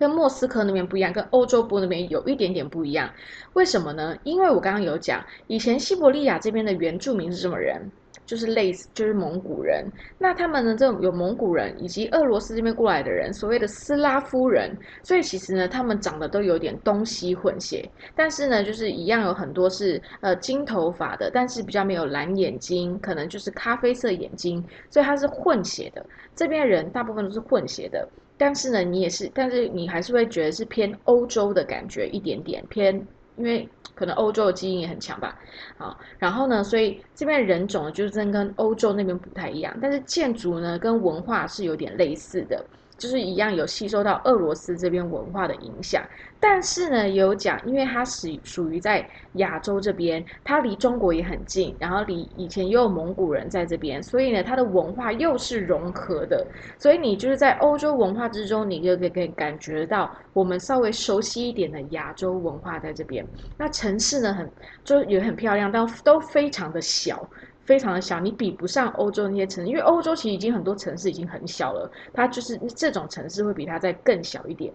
[0.00, 3.08] 跟莫斯科那边不一样，跟欧洲部那边有一点点不一样，
[3.52, 4.16] 为什么呢？
[4.24, 7.78] 因为我刚刚有讲，以前西伯利亚这边的原住民是什么人？
[8.24, 9.84] 就是类似，就是蒙古人。
[10.16, 14.70] 那他们呢，这有蒙古人以及俄罗斯这边过来的人，所谓的斯拉夫人。
[15.02, 17.84] 所以其实呢，他们长得都有点东西混血，
[18.14, 26.06] 但是呢，就是一样有很多是呃金头发的，但是比较没有蓝眼睛，可能就是咖啡色眼睛，所以他是混血的。
[26.36, 28.08] 这边人大部分都是混血的。
[28.40, 32.94] 但是呢，你也是，但是你还是会觉得是偏欧洲的感觉一点点偏，
[33.36, 35.38] 因为可能欧洲的基因也很强吧，
[35.76, 42.64] 啊，然后呢，所以这边人种就是真跟欧洲那边不太一样，但是建筑呢跟文化是有点类似的。
[43.00, 46.04] 就是一样有吸收到俄罗斯这边文化的影响，
[46.38, 56.46] 但是呢，有讲，因为它是属于在亚洲这边，它离中国也很近，然后离以前又有蒙古人在这边，所以呢，它的文化又是融合的，
[56.78, 63.26] 所以你就是在欧洲文化之中，你就可以可以感觉到我们稍微熟悉一点的亚洲文化在这边。
[63.56, 64.52] 那城市呢，很
[64.84, 67.26] 就也很漂亮，但都非常的小。
[67.70, 74.74] 非常的小，你比不上欧洲那些城市，因为欧洲其实已经很多城市已经很小了，它就是这种城市会比它再更小一点。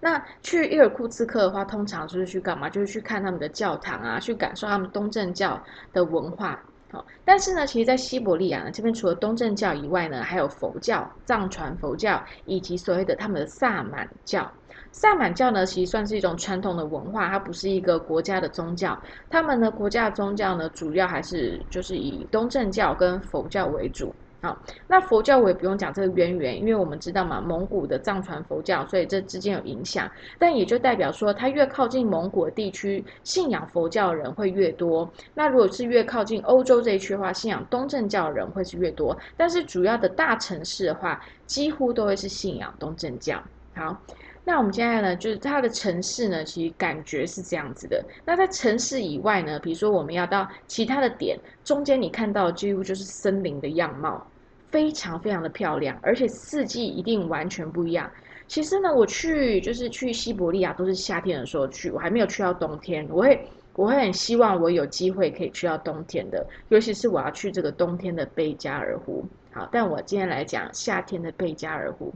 [0.00, 2.70] 那去伊尔库茨克的话，通常就是去干嘛？
[2.70, 6.58] 就是去看他们的教堂啊，去感受他们东正教的文化。
[6.90, 14.50] 好，但是呢，其实，在西伯利亚呢这边，除了东正教以外呢，还有佛教、藏传佛教以及所谓的他们的萨满教。
[14.92, 18.96] 萨满教呢，其实算是一种传统的文化，它不是一个国家的宗教。
[19.30, 24.14] 他们的国家宗教呢，主要还是就是以东正教跟佛教为主。
[24.42, 30.10] 好，那佛教我也不用讲这个渊源，因为我们知道嘛，蒙古的藏传佛教，所以这之间有影响。
[30.36, 35.08] 但也就代表说，它越靠近蒙古地区，信仰佛教的人会越多。
[35.32, 39.16] 那如果是越靠近欧洲这一区的话，信仰东正教的人会是越多。
[39.36, 43.40] 但是主要的大城市的话，几乎都会是信仰东正教。
[43.74, 44.00] 好。
[44.44, 48.04] 那我们现在呢，就是它的城市呢，其实感觉是这样子的。
[48.24, 54.26] 那在城市以外呢，比如说我们要到其他的点，中间你看到几乎就是森林的样貌，
[54.68, 58.10] 非常非常的漂亮，而且四季一定完全不一样。
[58.48, 63.06] 其实呢，我去就是去西伯利亚都是夏天的时候去，我还没有去到冬天。
[63.12, 69.24] 我会我会很希望我有机会可以去到冬天的，尤其是我要去这个冬天的贝加尔湖。
[69.52, 72.12] 好，但我今天来讲夏天的贝加尔湖。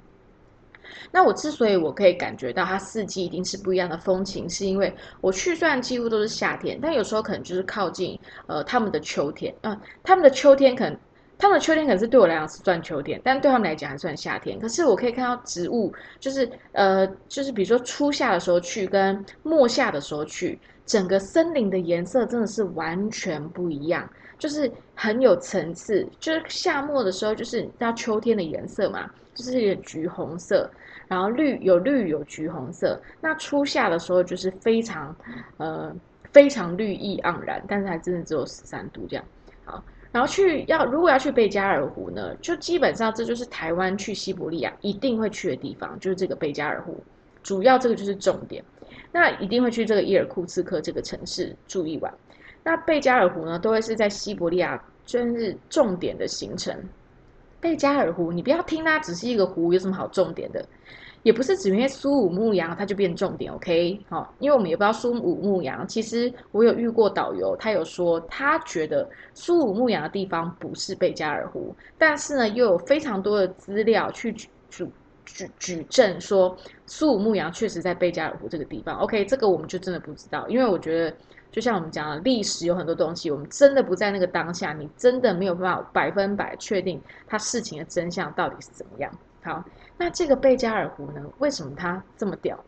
[1.10, 10.98] 那我之所以我可以感觉到它四季一定是不一样的风情，是因为我去虽然几乎都是夏天，但有时候可能就是靠近呃他们的秋天，嗯，他们的秋天可能
[11.38, 14.58] 他们的秋天可能是对我来讲是算秋天，但对他们来讲还算夏天。
[14.58, 26.08] 可是我可以看到植物，就是呃就是比如说初夏的时候去跟末夏的时候去，整个森林的颜色真的是完全不一样，就是很有层次。
[26.18, 29.10] 就是夏末的时候，就是到秋天的颜色嘛。
[29.36, 30.68] 就是有橘红色，
[31.06, 33.00] 然后绿有绿有橘红色。
[33.20, 35.14] 那初夏的时候就是非常，
[35.58, 35.94] 呃，
[36.32, 39.24] 非常绿意盎然，但是还真的只有十三度这样。
[39.64, 46.98] 好，然后去要如果要去贝加尔湖呢，就基本上这就是台湾去西伯利亚一定会去的地方，就是这个贝加尔湖。
[47.42, 48.64] 主要这个就是重点，
[49.12, 52.12] 那一定会去这个伊尔库茨克这个城市住一晚。
[52.64, 56.74] 那贝加尔湖呢，都会是在西伯利亚真是重点的行程。
[57.66, 60.64] 贝加尔湖，你不要听它只是一个湖，有什么好重点的？
[61.24, 64.00] 也不是只因为苏武牧羊它就变重点，OK？
[64.08, 65.84] 好，因为我们也不知道苏武牧羊。
[65.88, 74.88] 其实我有遇过导游，他有说他觉得苏武牧羊的地方不是贝加尔湖，但是呢，又有非常多的资料去举举
[75.24, 78.96] 举举证说苏武牧羊确实在贝加尔湖这个地方。
[78.98, 81.12] OK，这个我们就真的不知道，因为我觉得。
[81.56, 89.10] 就像我们讲的，历史有很多东西，我们真的不在那个当下，你真的没有办法百分百确定它事情的真相到底是怎么样。
[89.42, 89.64] 好，
[89.96, 91.22] 那这个贝加尔湖呢？
[91.38, 92.62] 为什么它这么屌？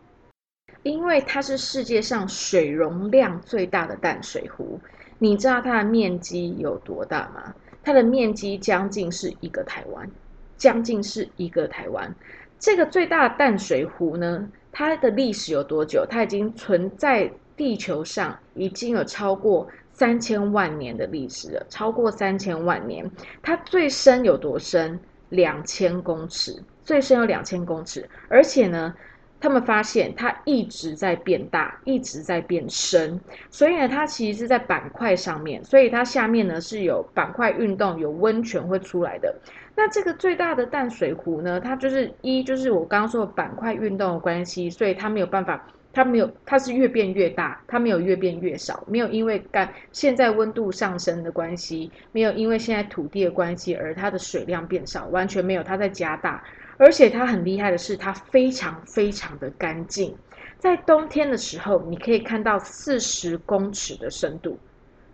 [0.84, 4.80] 因为它是世界上水容量最大的淡水湖。
[5.18, 7.54] 你知道它的面积有多大吗？
[7.84, 10.10] 它的面积将近是一个台湾，
[10.56, 12.10] 将近是一个台湾。
[12.58, 16.06] 这个最大的淡水湖呢，它的历史有多久？
[16.08, 17.30] 它已经存在。
[17.58, 23.04] 地球上已经有超过三千万年的历史了，超过三千万年。
[23.42, 24.98] 它最深有多深？
[25.30, 28.08] 两千公尺，最深有两千公尺。
[28.30, 28.94] 而且呢，
[29.38, 33.20] 他们发现它一直在变大，一直在变深。
[33.50, 39.34] 所以呢，它其实是在板块上面，所以它下面呢是有板块运动，有温泉会出来的。
[39.76, 45.62] 那这个最大的淡水湖呢，它就是一就是我刚刚说的板块运动的关系，所以它没有办法。
[45.98, 56.44] 它没有，它是越变越大，它没有越变越少，没有因为干现在温度上升的关系，没有因为现在土地的关系而它的水量变少，完全没有，它在加大。
[56.76, 60.14] 而且它很厉害的是，它非常非常的干净。
[60.56, 64.56] 在冬天的时候，你可以看到四十公尺的深度，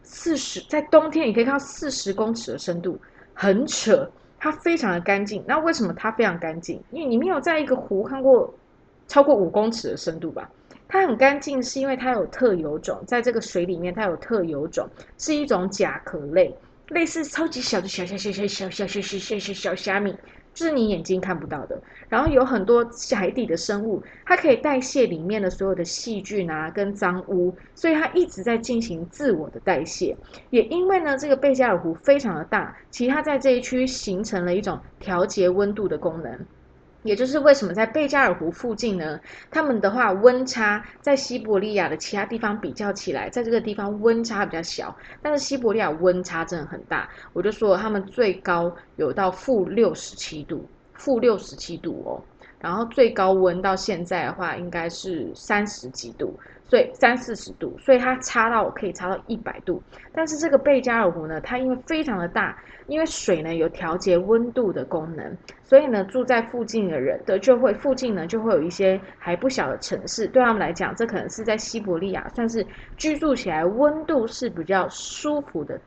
[0.02, 3.00] 四十在冬天你可以看到四十公尺的深度，
[3.32, 4.06] 很扯。
[4.38, 5.42] 它非常的干净。
[5.48, 6.78] 那为什么它非常干净？
[6.90, 8.52] 因为你没有在一个湖看过
[9.08, 10.50] 超过五公尺的深度吧？
[10.94, 16.56] 它很干净，是因为它有特有种，在这个水里面，它有特有种，是一种甲壳类，
[16.90, 20.14] 类似超级小的小小小小小小小小小小虾米，
[20.54, 21.76] 就是你眼睛看不到的。
[22.08, 30.16] 然后有很多海底的生物，它可以代谢里面的所有的细菌啊跟脏污，所以它一直在进行自我的代谢。
[30.50, 36.38] 也因为呢，这个贝加尔湖非常的大，其实它在这一区形成了一种调节温度的功能。
[37.04, 39.20] 也就是为什么在贝加尔湖附近呢？
[39.50, 47.08] 他们的话温差在西伯利亚的其他地方比较起来，在这个地方温差比较小，但是西伯利亚温差真的很大。
[47.32, 52.20] 我就说他们最高有到负六十七度，负六十七度哦。
[52.58, 56.34] 然后最高温到现在的话，应该是三十几度。
[56.74, 59.80] 所以三四十度，所以它差到可以差到一百度。
[60.12, 62.58] 但是这个贝加尔湖呢，它因为非常的大，
[62.88, 75.78] 因为水呢有调节温度的功能，所以呢住在附近的人的就会附近呢就会有一些还不小的城市，对他们来讲，这可能是在西伯利亚算是居住起来温度是比较舒服的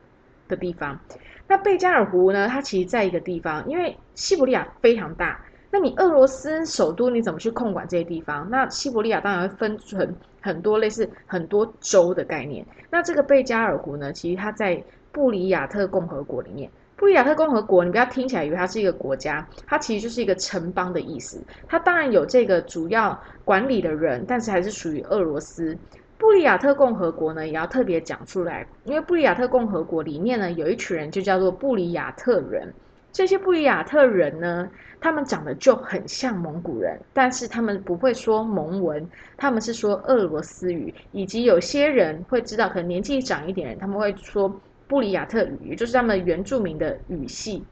[0.48, 0.98] 的地方。
[1.46, 5.38] 那贝加尔湖呢，它其实在一个地方，因为西伯利亚非常大。
[5.70, 8.48] 那你俄罗斯首都你怎么去控管这些地方？
[8.48, 10.16] 那西伯利亚当然会分成
[10.48, 12.64] 很多类似很多州的概念。
[12.90, 14.82] 那这个贝加尔湖呢，其实它在
[15.12, 16.70] 布里亚特共和国里面。
[16.96, 21.40] 布里亚特共和国，你不要听起来以为它是一个国家，它其实就是一个城邦的意思。
[21.68, 25.76] 它当然有这个主要管理的人，但是还是属于俄罗斯。
[26.16, 32.74] 布里亚特共和国呢，也要特别讲出来，因为布里亚特共和国里面呢，有一群人就叫做布里亚特人。
[33.12, 34.68] 这些布里亚特人呢，
[35.00, 39.04] 他们长得就很像蒙古人，但是他们不会说蒙文，
[39.36, 47.64] 他们是说俄罗斯语，以及有些人会知道，可能年纪长一点人，他们会说布里亚特语，也就是他们原住民的语系。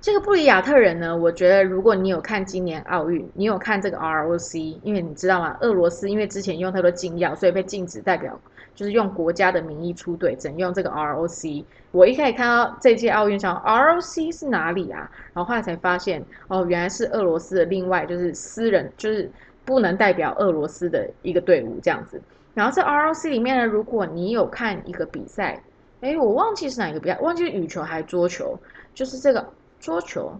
[0.00, 5.58] 这个布里亚特人呢，我觉得如果你有看今年奥运，你有看这个 ROC，因为你知道吗？
[5.60, 8.40] 俄罗斯因为之前用太多禁药，所以被禁止代表。
[8.72, 11.64] 就是用国家的名义出队，整用这个 ROC。
[11.92, 15.10] 我一开始看到这届奥运上 ROC 是哪里啊？
[15.32, 19.30] 然后后来才发现，哦，原来是俄罗斯的另外就是私人，就是
[19.64, 22.20] 不能代表俄罗斯的一个队伍这样子。
[22.54, 25.62] 然后在 ROC 里面呢，如果你有看一个比赛，
[26.00, 28.58] 哎，我忘记是哪一个比赛，忘记羽球还是桌球，
[28.94, 29.44] 就是这个
[29.80, 30.32] 桌球。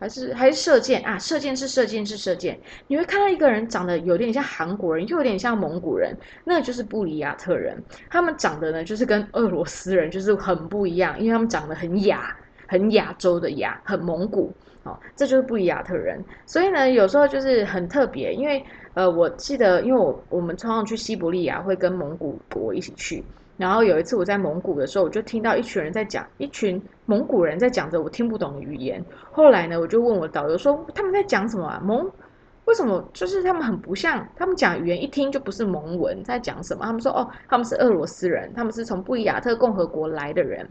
[0.00, 2.58] 还是还是射箭啊，射箭是射箭是射箭。
[2.86, 7.76] 你会看到一个人长得有点像韩国人，又有点像蒙古人，那就是布里亚特人。
[8.08, 12.34] 他们长得呢，就是跟俄罗斯人就是很不一样，因为他们长得很亚，
[12.66, 14.50] 很亚洲的亚，很蒙古。
[14.84, 16.24] 哦，这就是布里亚特人。
[16.46, 23.22] 所以呢，有时候就是很特别，因为呃，我记得，因为我我们通常去西伯利亚会跟蒙古国一起去。
[23.60, 29.04] 然后有一次我在蒙古的时候，我就听到一群人在讲，一群蒙古人在讲着我听不懂的语言。
[29.30, 31.78] 后来呢，我就问我导游说他们在讲什么啊？
[31.84, 32.10] 蒙
[32.64, 36.86] 为什么就是他们很不像，他们讲语言一听就不是蒙文，在讲什么？
[36.86, 40.66] 他们说哦，他们是俄罗斯人，他们是从布宜亚特共和国来的人。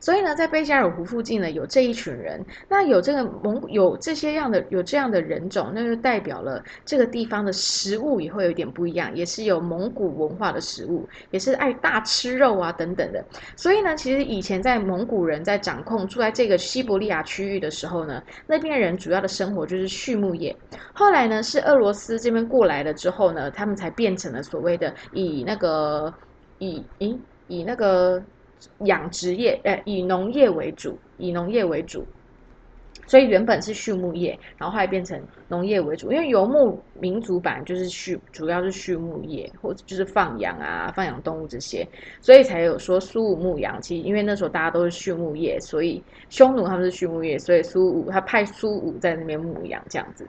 [0.00, 13.24] 所以呢，在贝加尔湖附近呢，有这一群人，那有这个蒙有这些样的有这样的人种，那就代表了这个地方的食物也会有点不一样，也是有蒙古文化的食物，也是爱大吃肉啊等等的。
[13.56, 20.54] 所以呢，其实以前在蒙古人在掌控住在这个西伯利亚区域的时候呢，那边人主要的生活就是畜牧业。
[20.92, 26.12] 后来呢，是俄罗斯这边过来了之后呢，他们才变成了所谓的以那个
[26.58, 28.22] 以以以那个。
[28.84, 32.04] 养殖业，呃，以农业为主，以农业为主，
[33.06, 41.86] 所以原本是畜牧业，然后后来变成农业为主，因为游牧民族版就是畜，主要是畜牧业，或者就是放养啊，放养动物这些，
[42.20, 43.80] 所以才有说苏武牧羊。
[43.82, 50.26] 其实因为那时候大家都是畜牧业，所以匈奴他们是畜牧业，所以苏武他派苏武在那边牧羊这样子。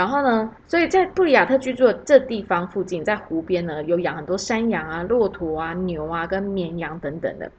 [0.00, 7.52] 然后呢，所以在布里亚特居住的这地方附近，在湖边呢，有养很多山羊啊、骆驼啊、牛啊跟绵羊等等的。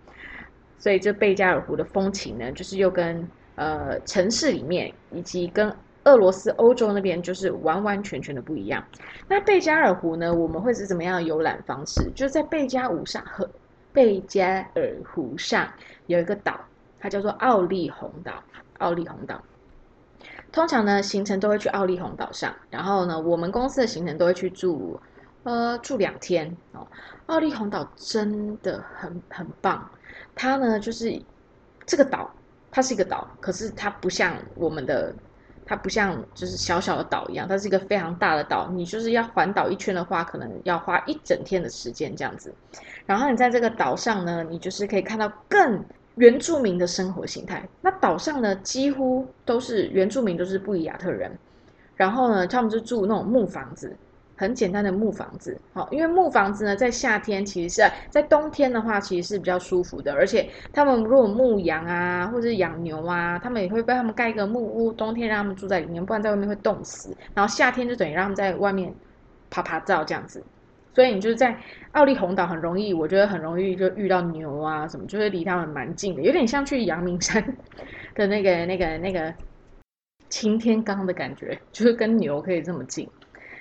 [0.80, 5.72] 所以这贝加尔湖的风情呢，就是又跟呃城市里面以及跟
[6.06, 8.84] 俄罗斯、欧洲那边就是完完全全的不一样。
[9.28, 12.10] 那贝加尔湖呢，我们会是怎么样的游览方式？
[12.16, 13.48] 就是在贝加湖上和
[13.94, 15.72] 贝加尔湖上
[16.08, 16.60] 有一个岛，
[17.00, 18.34] 它叫做奥利洪岛。
[18.80, 19.40] 奥利洪岛。
[20.52, 25.00] 通常呢，行程都会去奥利洪岛上，然后呢，我们公司的行程都会去住，
[25.44, 26.86] 呃，住两天哦。
[27.28, 29.90] 奥利洪岛真的很很棒，
[30.36, 31.22] 它呢就是
[31.86, 32.30] 这个岛，
[32.70, 35.16] 它是一个岛，可是它不像我们的，
[35.66, 38.70] 它不像就是小小的岛一样，它是一个非常大的岛。
[38.72, 42.54] 你就是要环岛一圈的话，可能要花一整天的时间这样子。
[43.06, 45.82] 然后你在这个岛上呢，你就是可以看到更。
[46.22, 51.32] 原住民的生活形态，那岛上呢几乎都是原住民，都是布里亚特人。
[51.96, 53.92] 然后呢，他们就住那种木房子，
[54.36, 55.60] 很简单的木房子。
[55.74, 60.14] 好，因为木房子呢，在夏天其实是在冬天的话，其实是比较舒服的。
[60.14, 67.18] 而且他们如果牧羊啊，或者是养牛啊，他们也会帮他们盖一个木屋，冬天让他们住在里面，不然在外面会冻死。
[67.34, 68.94] 然后夏天就等于让他们在外面
[69.50, 70.44] 爬爬照这样子。
[70.94, 71.58] 所以你就是在
[71.94, 77.44] 奥利洪岛很容易，我觉得很容易就遇到牛啊什么，就是离他们蛮近的，有点像去阳明山
[78.16, 79.34] 的那个那个那个
[80.30, 83.08] 擎天岗的感觉，就是跟牛可以这么近。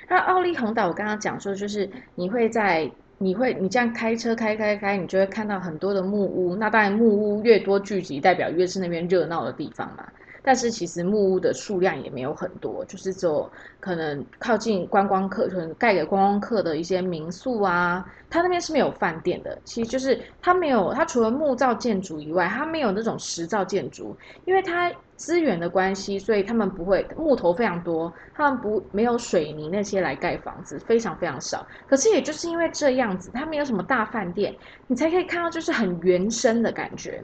[0.08, 6.56] 那奥利洪岛我刚刚讲说，就是你会在你会你这样开车开开开，你就会看到很多的木屋。
[6.56, 10.04] 那当然木屋越多聚集，代表越是那边热闹的地方嘛。
[10.42, 19.58] 但是其实木屋的数量也没有很多，就是只有可能靠近观光客，可能盖给观光客的一些民宿啊，它那边是没有饭店的。
[19.64, 31.66] 其实就是它没有，它除了木造建筑以外，它没有那种石造建筑，因为它资源的关系，所以他们不会木头非常多，他们不没有水泥那些来盖房子，非常非常少。
[31.86, 37.22] 可是也就是因为这样子，它没有什么大饭店，你才可以看到就是很原生的感觉。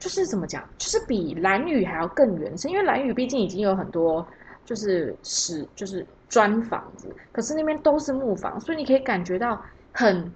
[0.00, 4.26] 就是怎么讲，就是比蓝屿还要更原生，因为蓝屿毕竟已经有很多
[4.64, 10.32] 就是石，就是砖房子，可是那边都是木房，所以你可以感觉到很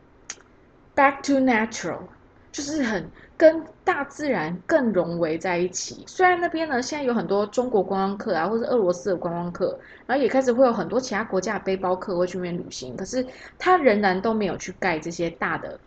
[0.94, 1.98] back to natural，
[2.52, 6.04] 就是很跟大自然更融为在一起。
[6.06, 13.26] 虽然那边呢现在有很多中国观光客啊，或者俄罗斯的观光客，然后也开始会有很多其他国家的背包客会去那边旅行，可是
[13.58, 15.80] 他仍然都没有去盖这些大的。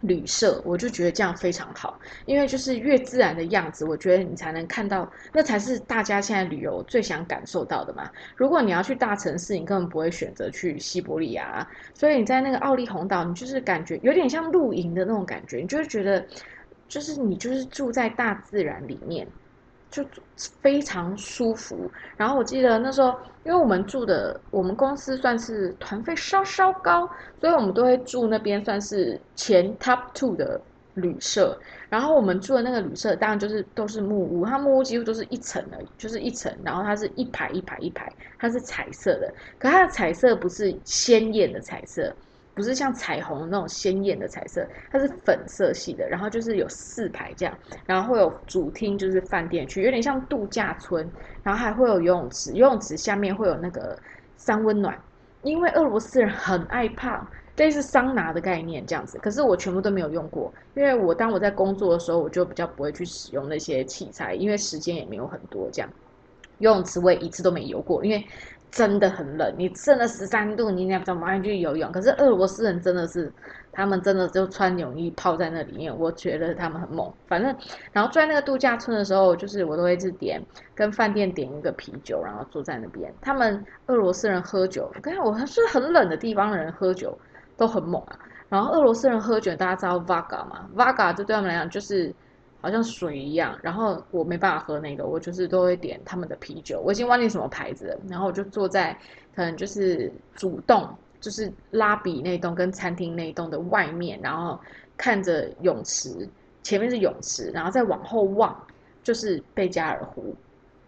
[0.00, 8.10] 旅社，我就觉得这样非常好，因为就是越自然的样子，我觉得你才能看到，那才是大家现在旅游最想感受到的嘛。
[8.36, 16.26] 如果你要去大城市，你根本不会选择去西伯利亚，所以你在那个奥利洪岛，你就是感觉有点像露营的那种感觉，你就会觉得，
[16.88, 19.30] 就是你就是住在大自然里面，
[19.90, 20.04] 就
[20.60, 21.90] 非常舒服。
[22.16, 23.14] 然后我记得那时候，
[23.44, 27.08] 因为我们住的我们公司算是团费稍稍高，
[27.40, 30.60] 所以我们都会住那边算是前 top two 的。
[30.94, 31.56] 旅社，
[31.88, 42.12] 然后我们住的那个旅社，当然就是都是木屋，它木屋几乎都是一层而已，就是一层，然后它是一排一排一排，它是彩色的，可它的彩色不是鲜艳的彩色，
[42.60, 51.10] 不是像彩虹那种鲜艳的彩色，它是粉色系的，然后就是有四排这样，然后会有主厅，就是饭店区，有点像度假村，
[51.42, 53.98] 然后还会有游泳池，游泳池下面会有那个
[54.36, 54.96] 三温暖，
[55.42, 57.26] 因为俄罗斯人很爱胖。
[57.56, 65.68] 类似桑拿的概念这样子，可是我全部都没有用过，因为我当我在工作的时候，我就比较不会去使用那些器材，因为时间也没有很多。
[65.70, 65.90] 这样
[66.56, 68.24] 游泳池我也一次都没游过，因为
[68.70, 71.90] 真的很冷，你剩了十三度，你怎么去游泳？
[71.90, 73.32] 可是俄罗斯人真的是，
[73.72, 77.12] 他们真的就穿泳衣泡在那里面，我觉得他们很猛。
[77.26, 77.54] 反正
[77.92, 80.40] 然后在那个度假村的时候，就是我都会去点
[80.74, 83.12] 跟饭店点一个啤酒，然后坐在那边。
[83.20, 87.18] 他们俄罗斯人喝酒，我跟你讲，我是很冷的地方的人喝酒。
[87.56, 88.18] 都很猛啊，
[88.48, 92.10] 然后俄罗斯人喝酒，大家知道 Vaga 吗？Vaga 就对他们来讲就是
[92.60, 97.98] 好像水一样，然后我没办法喝那个，我就是都会点他们的啤酒，我已经忘记什么牌子了。
[98.08, 98.96] 然后我就坐在
[99.34, 100.88] 可能就是主栋，
[101.20, 104.58] 就是拉比那栋跟餐厅那栋的外面，然后
[104.96, 106.28] 看着泳池，
[106.62, 108.54] 前面是泳池，然后再往后望
[109.02, 110.34] 就是贝加尔湖，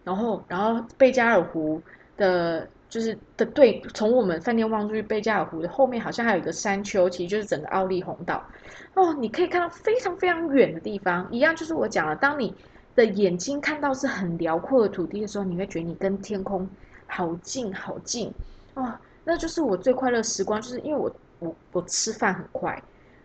[0.05, 1.81] 然后然后贝加尔湖
[2.17, 2.69] 的。
[2.93, 8.45] 就是的，对，从我们饭店望出去，贝加尔湖的后面好像还有一个山丘，其实就是整个奥利洪岛。
[8.93, 12.55] 哦，你可以看到非常非常远的地方，一样就是我讲了，当你
[12.95, 16.69] 的眼睛看到是很辽阔的土地的时候，你会觉得你跟天空
[17.07, 18.31] 好近好近。
[18.75, 18.93] 哦，
[19.25, 22.79] 那就是我最快乐时光，就是因为我我我吃饭很快，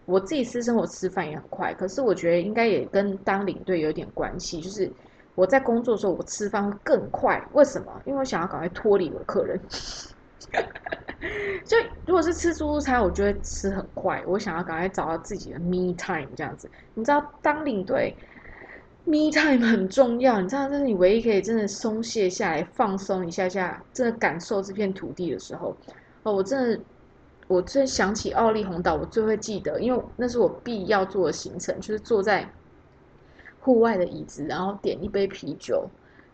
[0.06, 4.90] 我自己私生活吃饭也很快，可是我觉得应该也跟当领队有点关系，就是。
[5.38, 7.40] 我在工作的时候，我吃饭会更快。
[7.54, 8.02] 为什么？
[8.06, 9.60] 因为我想要赶快脱离我的客人。
[11.64, 11.78] 就
[12.08, 14.24] 如果是吃自助餐，我就会吃很快。
[14.26, 16.68] 我想要赶快找到自己的 me time 这样子。
[16.96, 18.16] 你知道，当领队
[19.04, 20.42] me time 很重要。
[20.42, 25.78] 你知道，这是你唯一可以真的松懈下来、放松一下下，真的感受这片土地的时候。
[26.24, 26.80] 哦，我真的，
[27.48, 32.50] 我最想起奥利洪岛，我最会记得，因为那是我必要做的行程，就是坐在。
[33.68, 35.86] 户外的椅子，然后点一杯啤酒，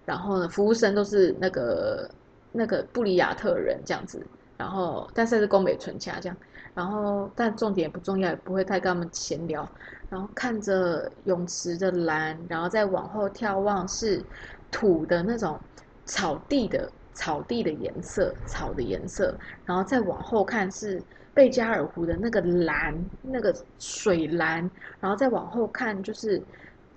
[0.05, 2.07] 然后呢，服务生都是那个
[2.51, 4.23] 那个布里亚特人这样子，
[4.55, 6.37] 然后但是是宫北纯家这样，
[6.75, 9.67] 然后但重点不重要，也不会太跟他们闲聊，
[10.09, 14.23] 然后看着泳池的蓝，然后再往后眺望是
[14.69, 15.59] 土的那种
[16.05, 21.03] 草地的草地的颜色，草的颜色，然后再往后看是
[21.33, 24.69] 贝加尔湖的那个蓝，那个水蓝，
[24.99, 26.39] 然后再往后看就是。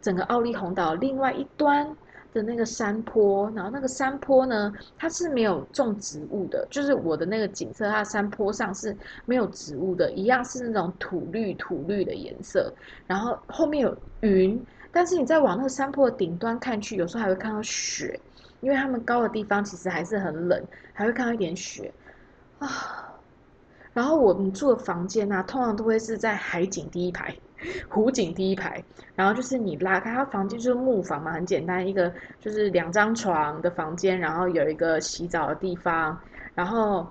[0.06, 1.84] 整个奥利红岛另外一端
[2.32, 12.72] 的那个山坡，然后那个山坡呢，它是没有种植物的，就是我的那个景色，它山坡上是没有植物的，一样是那种土绿土绿的颜色。
[13.04, 18.20] 然后后面有云，但是你再往那个山坡的顶端看去，有时候还会看到雪，
[18.60, 21.92] 因为他们高的地方其实还是很冷，还会看到一点雪
[22.60, 22.68] 啊。
[23.92, 27.36] 然后我们住的房间呢，通常都会是在海景第一排。
[27.88, 28.82] 湖景第一排，
[29.14, 36.18] 然后就是你拉开，它房间就是木房嘛，很简单，一个就是两张床的房间，然后有一个洗澡的地方，
[36.54, 37.06] 然后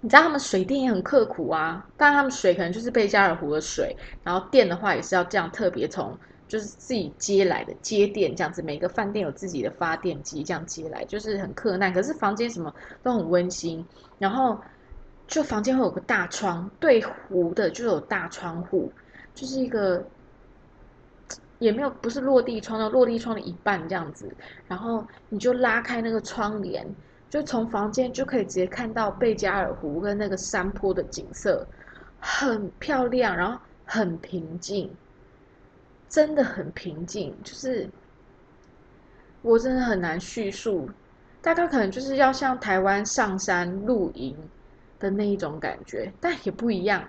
[0.00, 6.16] 你知道他们水电也很刻苦啊，但他们水可能就是贝加尔湖的水，然后电的话也是要这样特别从
[6.46, 12.72] 就是自己接来的接电这样子，每个饭店有自己的发电机这样接来，就是很困难，可是房间什么
[13.02, 13.84] 都很温馨，
[14.18, 14.60] 然后
[15.26, 18.92] 就房间会有个大窗对湖的就有大窗户。
[19.34, 20.04] 就是一个，
[21.58, 24.32] 也没有不是落地窗的落地窗的一半这样子，
[24.68, 26.86] 然后你就拉开那个窗帘，
[27.28, 31.66] 就从房间就可以直接看到贝加尔湖跟那个山坡的景色，
[32.20, 34.88] 很漂亮，然后很平静，
[36.08, 37.88] 真的很平静，就是
[39.42, 40.88] 我真的很难叙述，
[41.42, 44.36] 大概可能就是要像台湾上山露营
[45.00, 47.04] 的那一种感觉，但也不一样。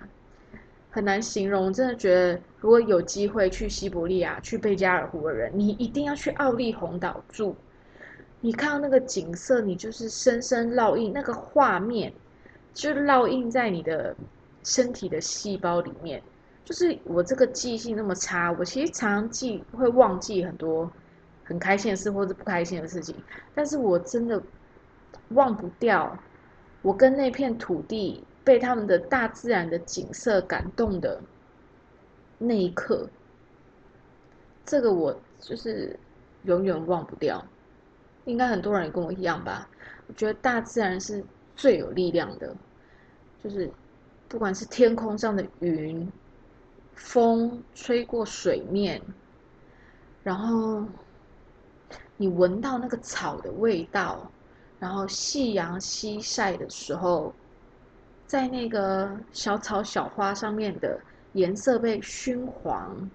[0.96, 7.54] 很难形容，真的觉得如果有机会去西伯利亚、去贝加尔湖的人，你一定要去奥利洪岛住。
[8.40, 12.10] 你看到那个景色，你就是深深烙印，那个画面
[12.72, 14.16] 就烙印在你的
[14.62, 16.22] 身体的细胞里面。
[16.64, 20.90] 就是我这个记性那么差，我其实常常记会忘记很多
[21.44, 23.14] 很开心的事或者不开心的事情，
[23.54, 24.42] 但是我真的
[25.28, 26.18] 忘不掉
[26.80, 28.24] 我跟那片土地。
[28.46, 31.20] 被他们的大自然的景色感动的
[32.38, 33.08] 那一刻，
[34.64, 35.98] 这个我就是
[36.44, 37.44] 永远忘不掉。
[38.24, 39.68] 应该很多人也跟我一样吧？
[40.06, 41.24] 我觉得大自然是
[41.56, 42.54] 最有力量的，
[43.42, 43.68] 就是
[44.28, 46.08] 不管是天空上的云，
[46.94, 49.02] 风吹过水面，
[50.22, 50.84] 然后
[52.16, 54.30] 你闻到那个草的味道，
[54.78, 57.34] 然后夕阳西晒的时候，
[58.26, 61.00] 在那个小草小花上面的
[61.32, 63.10] 颜色被熏黄，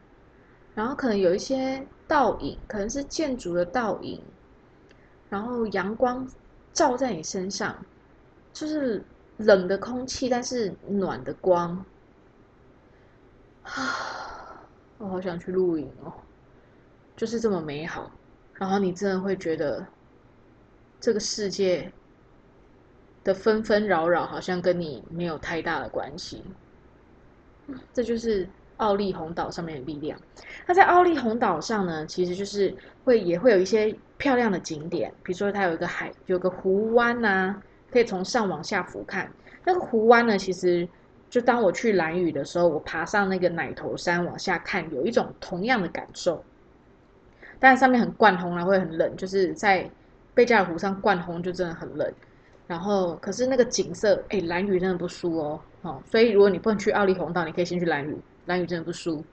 [0.73, 4.21] 然后可能有一些倒影，可能是建筑的倒影。
[5.29, 6.27] 然后阳光
[6.73, 7.75] 照在你身上，
[8.53, 9.03] 就是
[9.37, 11.85] 冷的空气，但是暖的光
[13.63, 14.61] 啊！
[14.99, 16.13] 我好想去露营哦，
[17.15, 18.11] 就是这么美好。
[18.53, 19.85] 然后你真的会觉得
[20.99, 21.91] 这个世界
[23.23, 26.43] 的纷纷扰扰好像跟你没有太大的关系。
[27.93, 28.47] 这就是
[28.77, 30.19] 奥利洪岛上面的力量。
[30.65, 33.95] 那在奥利洪岛上呢，其实就是会也会有一些。
[34.21, 37.59] 漂亮的景点，比如说它有一个海，有个湖湾呐，
[37.91, 39.25] 可以从上往下俯瞰。
[39.65, 40.87] 那个湖湾呢，其实
[41.27, 46.43] 就当我去蓝屿的时候，我爬上那个奶头山往下看，有一种同样的感受。
[47.59, 49.89] 但上面很灌红了，会很冷，就是在
[50.35, 52.13] 贝加尔湖上灌红就真的很冷。
[52.67, 58.17] 然后可是那个景色，哎，蓝屿真的不输哦，哦，所以如果你不能去奥利红岛，你可以先去蓝屿。
[58.47, 59.23] 蓝屿真的不输，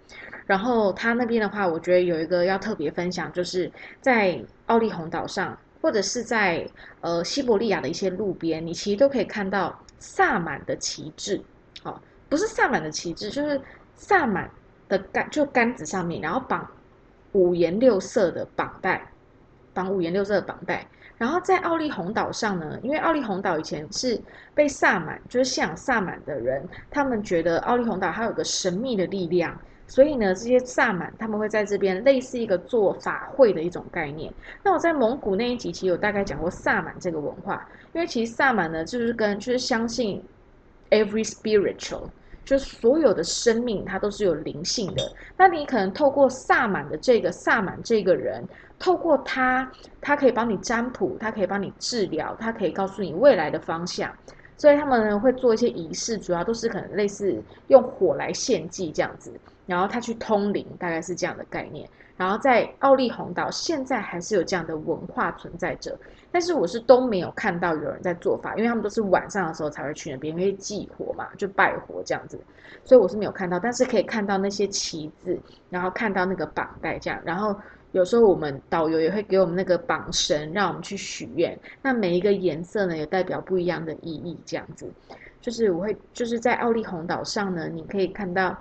[0.46, 3.68] 然后它那边的话，我觉得有一个要特别分享，就是
[4.02, 6.64] 在奥利红岛上，或者是在
[7.00, 11.40] 呃西伯利亚的一些路边，你其实都可以看到萨满的旗帜，
[11.84, 11.98] 哦，
[12.28, 13.58] 不是萨满的旗帜，就是
[13.94, 14.48] 萨满
[14.90, 16.70] 的杆，就杆子上面，然后绑
[17.32, 19.10] 五颜六色的绑带，
[19.72, 20.86] 绑五颜六色的绑带。
[21.18, 24.18] 然后在奥利洪岛上呢，因为奥利洪岛以前是
[24.54, 34.32] 被萨满，就是信仰萨满的人，他们觉得奥利洪岛它有个神秘的力量，所以呢，这些萨满他们会在这边类似一个做法会的一种概念。
[34.62, 40.22] 那我在蒙古那一集其实有大概讲过萨满这个文化，因为其实萨满呢就是跟就是相信
[40.90, 42.04] every spiritual，
[42.44, 45.02] 就是所有的生命它都是有灵性的。
[45.36, 48.44] 那你可能透过萨满的这个萨满这个人。
[48.78, 49.70] 透过它，
[50.00, 54.10] 它可以帮你占卜，它可以帮你治疗，它可以告诉你未来的方向。
[54.56, 59.32] 所以他们会做一些仪式，主要都是可能类似用火来献祭这样子。
[59.66, 61.88] 然后他去通灵，大概是这样的概念。
[62.16, 65.96] 然后在奥利洪岛，现在还是有这样的文化存在着，
[66.32, 72.36] 但是我是都没有看到有人在做法，因为他们都是晚上的时候才会去那边，因为祭火嘛，就拜火这样子。
[72.84, 75.38] 所以我是没有看到，但是可以看到那些旗子，
[75.70, 77.54] 然后看到那个绑带这样，然后。
[77.92, 81.58] 有时候我们导游也会给我们那个绑绳，让我们去许愿。
[81.80, 84.36] 那每一个颜色呢，也代表不一样的意义。
[84.44, 84.86] 这样子，
[85.40, 88.54] 就是我会就是在奥利洪岛上呢，你可以看到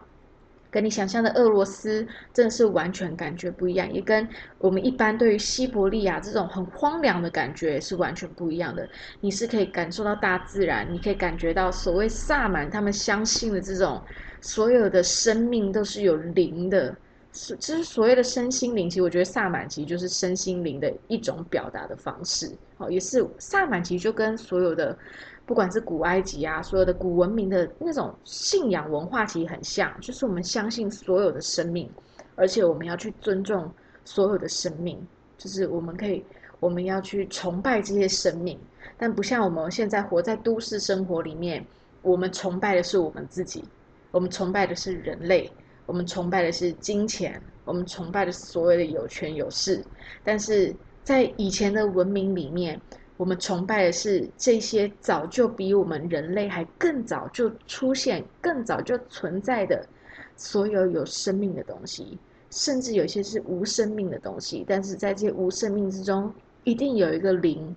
[0.71, 4.25] 跟你想象的俄罗斯真的是完全感觉不一样，也跟
[4.59, 8.87] 我们一般对于西伯利亚这种很荒凉的感觉是完全不一样的。
[9.19, 14.01] 你是可以感受到大自然，你可以感觉到所谓萨满他们相信的这种
[14.39, 16.95] 所有的生命都是有灵的。
[17.37, 22.51] 是，其实所谓的身心灵，其实我觉得萨满其实就是身心灵的一种表达的方式。
[22.77, 24.97] 哦，也是萨满其实就跟所有的，
[25.45, 31.87] 不管是古埃及啊，所有的古文明的那种信仰文化其实很像，就是我们相信所有的生命，
[32.35, 33.71] 而且我们要去尊重
[34.03, 34.99] 所有的生命，
[35.37, 36.25] 就是我们可以，
[36.59, 38.59] 我们要去崇拜这些生命，
[38.97, 41.65] 但不像我们现在活在都市生活里面，
[42.01, 43.63] 我们崇拜的是我们自己，
[44.11, 45.51] 我们崇拜的是人类。
[45.87, 49.81] 我们崇拜的是金钱，我们崇拜的所谓的有权有势，
[50.23, 52.79] 但是在以前的文明里面，
[53.15, 59.87] 我们崇拜的是这些早就比我们人类还更早就出现、更早就存在的
[60.35, 62.19] 所有有生命的东西，
[62.51, 64.65] 甚至有些是无生命的东西。
[64.67, 66.31] 但是在这些无生命之中，
[66.65, 67.73] 一定有一个灵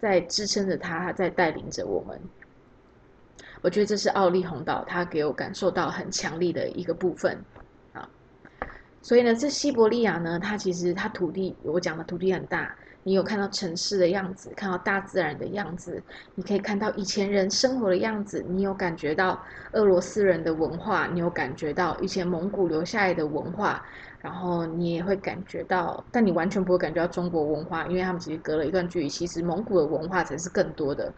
[0.00, 2.20] 在支撑着它，在带领着我们。
[3.60, 7.38] 我觉得这是奥利洪岛，它给我感受到很强力的一个部分。
[9.02, 12.72] 所以呢，这西伯利亚呢，它其实它土地，我讲的土地很大，
[13.02, 16.00] 你有看到城市的样子，看到大自然的样子，
[16.36, 19.42] 你可以看到以前人生活的样子，你有感觉到
[19.72, 23.84] 俄罗斯人的文化，你有感觉到以前蒙古留下来的文化，
[24.20, 31.12] 然后你也会感觉到，但你完全不会感觉到中国文化，因为他们其实隔了一段距离，其实蒙古的文化才是更多的。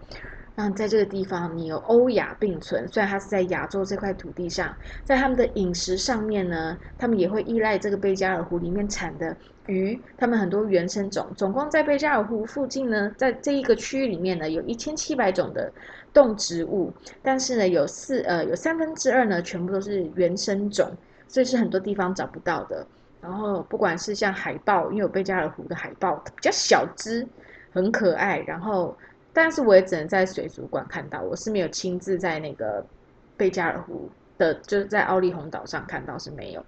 [0.56, 2.86] 那在这个地方，你有欧亚并存。
[2.86, 4.72] 虽然它是在亚洲这块土地上，
[5.04, 9.36] 在他们的饮食上面呢，他们也会依赖这个贝加尔湖里面产的
[9.66, 10.00] 鱼。
[10.16, 15.72] 他们很多原生种，总共在贝加尔湖附近呢，在这一个区域里面呢，有一千七百种的
[16.12, 16.92] 动植物。
[17.20, 20.88] 但是呢，有四呃有三分之二呢，全部都是原生种，
[21.26, 22.86] 所以是很多地方找不到的。
[23.20, 27.26] 然后不管是像海豹，因为有贝加尔湖的海豹比较小只，
[27.72, 28.38] 很可爱。
[28.46, 28.96] 然后，
[29.34, 32.82] 但是我也只能在水族馆看到，我是没有亲自在那个
[33.36, 34.08] 贝加尔湖
[34.38, 36.64] 的，就是在奥利洪岛上看到是没有。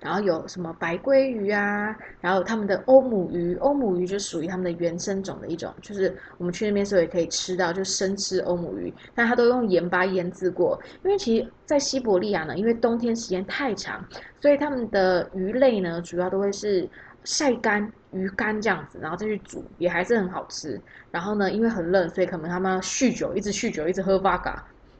[0.00, 10.80] 然后有什么白鲑鱼啊，然后他们的欧姆鱼，欧姆鱼就属于他们的原生种的一种，就是我们去那边时候也可以吃到，就生吃欧姆鱼，但它都用盐巴腌制过。
[11.04, 14.04] 因为其实，在西伯利亚呢，因为冬天时间太长，
[14.40, 16.88] 所以他们的鱼类呢，主要都会是
[17.24, 20.80] 晒干鱼干这样子，然后再去煮，也还是很好吃。
[21.10, 24.54] 然后呢，因为很冷，所以可能他们酗酒，一直酗酒，一直喝 vodka。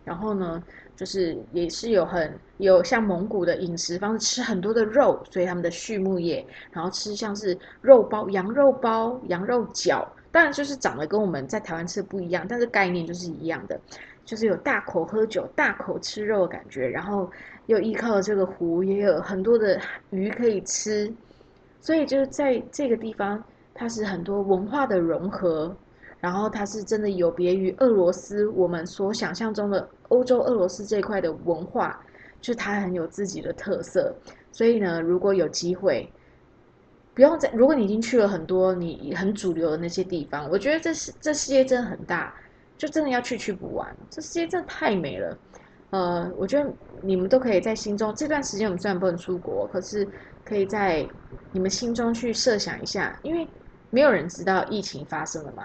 [0.04, 0.62] 然后呢？
[0.96, 13.80] 就是也是有很有像蒙古的饮食方式，吃很多的肉，所以他们的畜牧业，然后吃像是肉包、羊肉包、羊肉饺，当然就是长得跟我们在台湾吃的不一样，但是概念就是一样的，
[14.24, 17.30] 就是有大口喝酒、大口吃肉的感觉，然后
[17.66, 19.80] 又依靠这个湖，也有很多的
[20.10, 21.08] 鱼可以吃，
[21.80, 23.42] 所以就是在这个地方，
[23.74, 25.76] 它是很多文化的融合。
[26.20, 32.04] 然后它是真的有别于俄罗斯，我们所想象中的欧洲俄罗斯这一块的文化，
[32.40, 34.12] 就它很有自己的特色。
[34.50, 36.12] 所以呢，如果有机会，
[37.14, 42.34] 不用在，如果你已经去了很多你很主流的那些地方，我觉得这世这世界真的很大，
[42.76, 43.96] 就真的要去去不完。
[44.10, 45.38] 这世界真的太美了。
[45.90, 46.68] 呃，我觉得
[47.00, 50.04] 你们都可以在心中这段时间，我们虽然不能出国，可是
[50.48, 51.06] 可以在
[51.52, 53.46] 你们心中去设想一下，因为
[53.90, 55.64] 没有人知道疫情发生了嘛。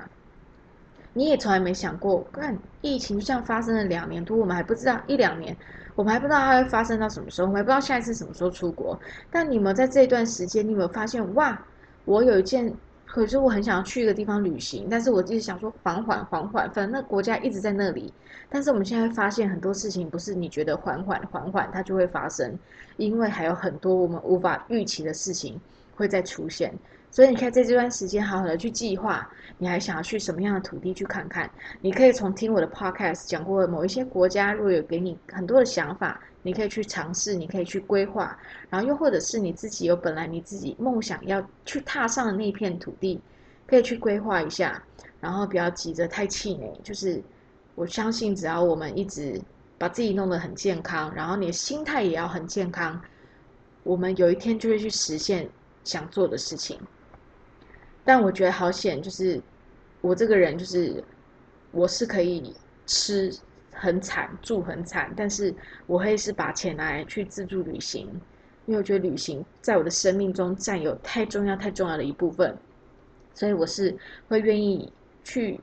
[1.14, 5.56] 你也从来没想过，看疫情就这样发生了两年多，我们还不知道一两年，
[5.96, 9.00] 我们还不知道它会发生到什么时候，我们还不知道下一次什么时候出国。
[9.32, 11.58] 但你们在这段时间，你有没有发现哇？
[12.06, 12.74] 我有一件，
[13.06, 18.14] 可是我很想要去一个地方旅行，但是我一直想说缓缓缓缓，反正那国家一直在那里。
[18.50, 22.58] 但是我们现在发现很多事情不是你觉得缓缓缓缓它就会发生，
[22.98, 25.60] 因为还有很多我们无法预期的事情
[25.96, 26.74] 会再出现。
[27.12, 29.30] 所以你可以在这段时间好好的去计划，
[29.60, 31.48] 你还想要去什么样的土地去看看？
[31.80, 38.36] 你可以从听我的 podcast 讲过某一些国家，如果有给你很多的想法，你可以去尝试，你可以去规划，
[38.68, 43.22] 然后又或者是你自己有本来你自己梦想要去踏上的那片土地，
[43.68, 44.82] 可以去规划一下，
[45.22, 46.74] 然后不要急着太气馁。
[46.82, 47.22] 就是
[47.76, 49.40] 我相信，只要我们一直
[49.84, 53.02] 把自己弄得很健康，然后你的心态也要很健康，
[53.84, 55.46] 我们有一天就会去实现
[55.84, 56.80] 想做的事情。
[58.06, 59.42] 但我觉得好险，就是
[60.00, 61.04] 我这个人，就是
[61.72, 62.56] 我是可以
[62.86, 63.30] 吃
[63.74, 65.54] 很惨、住很惨，但是
[65.86, 68.08] 我会是把钱拿来去自助旅行，
[68.66, 72.58] 因为我觉得旅行在我的生命中占有太重要、太重要的一部分，
[73.34, 73.94] 所以我是
[74.30, 74.90] 会愿意
[75.26, 75.60] 去。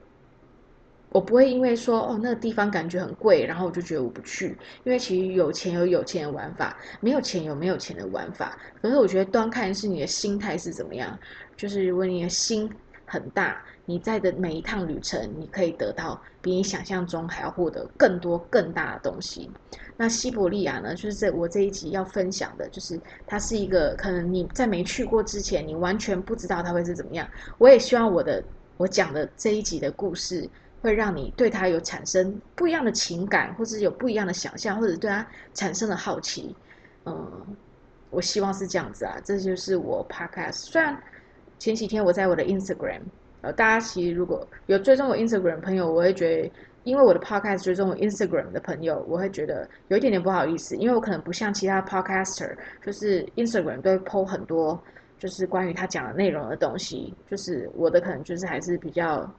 [1.12, 8.56] 我不会因为说哦那个地方感觉很贵，然后我就觉得我不去，因为其实有钱有有钱的玩法，没有钱有没有钱的玩法。
[8.80, 11.18] 可是我觉得端看是你的心态是怎么样。
[11.56, 12.70] 就是如果你的心
[13.04, 19.50] 很大，你在的每一趟旅程，你可以得到比你想象中还要获得更多更大的东西。
[19.96, 20.94] 那西伯利亚呢？
[20.94, 27.28] 就是这我这一集要分享的，就是它是一个可能你在没去过之前，你完全不知道它会是怎么样。
[27.58, 28.42] 我也希望我的
[28.78, 30.48] 我讲的这一集的故事，
[30.80, 36.54] 会让你对它有产生不一样的情感，或者有不一样的想象，或者对它产生了好奇。
[37.06, 37.56] 嗯，
[38.10, 39.16] 我希望是这样子啊。
[39.24, 40.96] 这就是我 podcast，虽然。
[41.58, 43.02] 前几天我在我的 Instagram，
[43.42, 46.50] 呃，大家其实如果有追踪我 Instagram 朋友，我会觉得，
[46.84, 54.82] 因为我的 podcast 追踪我 Instagram 的朋友，我会觉得有一点点不好意思，因为我可能不像其他 podcaster，就是 Instagram 都会 po 很多，
[55.18, 59.30] 就是关于他讲的内容的东西，就是我的可能就是还是比较，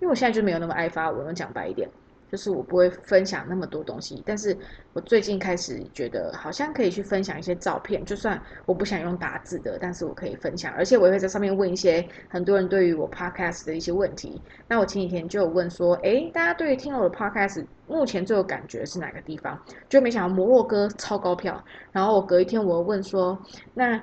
[0.00, 1.88] 因为我现在就没有那么爱发文，讲白一点。
[2.30, 4.56] 就是我不会分享那么多东西，但是
[4.92, 14.40] 我最近开始觉得好像可以去分享一些照片，就算我不想用打字的，但是我可以分享，而且我也会在上面问一些很多人对于我 podcast 的一些问题。
[14.68, 19.60] 那我前几天就有问说，哎，大家对于听了我的 podcast 目前最有感觉是哪个地方？
[19.88, 23.36] 就没想到摩洛哥超高票，然后我隔一天我又问说，
[23.74, 24.00] 那。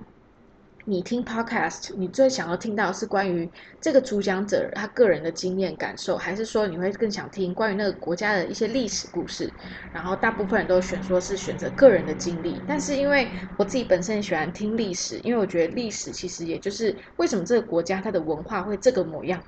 [0.90, 9.54] 你听 podcast，你最想要听到是关于这个主讲者他个人的经验感受，还是说你会更想听关于那个国家的一些历史故事？
[9.92, 19.44] 然后大部分人都选说是选择个人的经历，但是因为我自己本身喜欢听历史，因为我觉得历史其实也就是为什么这个国家它的文化会这个模样，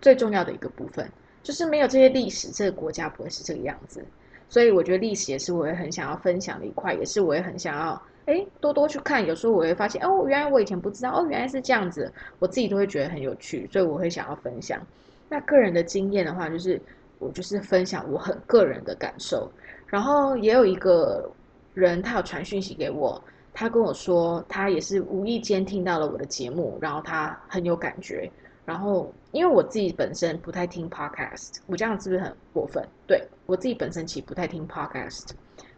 [0.00, 1.10] 最重要的一个部分
[1.42, 4.06] 就是没有这些历史，这个国家不会是这个样子。
[4.48, 8.00] 所以我觉得历史也是我也很想要分享的一块，也是我也很想要。
[8.26, 14.80] 哎，多多去看，有时候我会发现，哦，原来我以前不知道，哦，原来是这样子，我自己都会觉得很有趣，所以我会想要分享。
[15.28, 16.80] 那个人的经验的话，就是
[17.18, 19.50] 我就是分享我很个人的感受。
[19.86, 21.30] 然后也有一个
[21.74, 28.30] 人，他有传讯息给我，他跟我说，他也是无意间听到了我的节目，然后他很有感觉。
[28.64, 32.86] 然后，因为我自己本身不太听 podcast，我这样是不是很过分？
[33.08, 35.30] 对我自己本身其实不太听 podcast，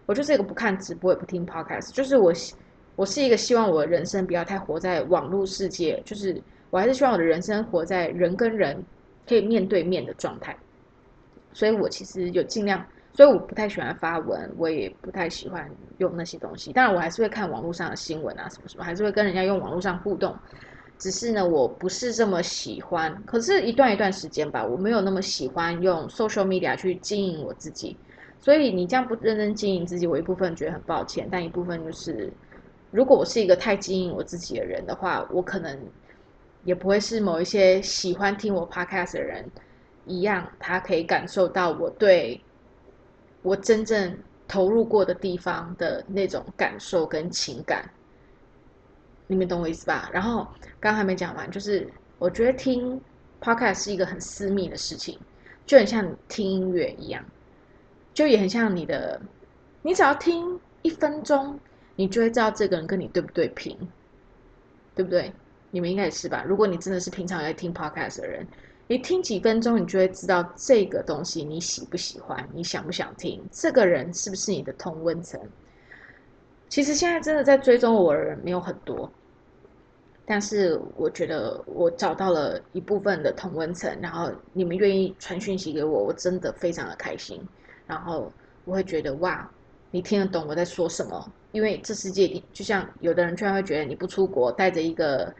[0.07, 2.33] 我就是一个不看直播也不听 podcast，就是我
[2.97, 6.41] 我是一个希望我的人生不要太活在网络世界，就是
[6.71, 8.83] 我还是希望我的人生活在人跟人
[9.29, 10.57] 可以面对面的状态。
[11.53, 12.85] 所以我其实有尽量。
[13.17, 16.73] 所以我不太喜欢发文，我也不太喜欢用那些东西。
[16.73, 20.37] 当然，我还是会看网络上的新闻啊，什么什么，还是会跟人家用网络上互动。
[20.99, 23.15] 只是呢，我不是这么喜欢。
[23.25, 27.97] 可是，一段一段时间吧，我没有那么喜欢用 social media 去经营我自己。
[28.45, 31.27] 所以，你这样不认真经营自己，我一部分觉得很抱歉。
[31.33, 32.31] 但一部分就是，
[32.91, 35.79] 如果我是一个太经营我自己的人的话，我可能
[36.63, 39.51] 也不会是某一些喜欢听我 podcast 的人
[40.05, 42.39] 一样，他可以感受到我对。
[43.41, 44.15] 我真正
[44.47, 47.89] 投入过的地方的那种感受跟情感，
[49.27, 50.11] 你们懂我意思吧？
[50.13, 50.47] 然后
[50.79, 53.01] 刚还没讲完，就是我觉得听
[53.41, 55.19] podcast 是一个很私密的事情，
[55.65, 57.25] 就很像听音乐一样，
[58.15, 59.21] 就也很像你的，
[59.83, 61.61] 你只要听一分钟，
[61.97, 63.77] 你就会知道这个人跟你对不对频，
[64.95, 65.31] 对不对？
[65.71, 66.43] 你们应该也是吧？
[66.47, 68.47] 如果你真的是平常在听 podcast 的人。
[68.87, 73.43] 你听几分钟，你就会知道这个东西你喜不喜欢，你想不想听？
[73.51, 75.41] 这个人是不是你的同温层？
[76.69, 79.11] 其实现在真的在追踪我的人没有很多，
[80.27, 87.41] 但是我觉得我找到了一部分的同温层，然后你们愿意传讯息给我，我真的非常的开心。
[87.87, 88.32] 然后
[88.64, 89.51] 我会觉得哇，
[89.91, 91.32] 你听得懂我在说什么？
[91.53, 95.32] 因为这世界就像有的人居然会觉得你不出国，带着一个。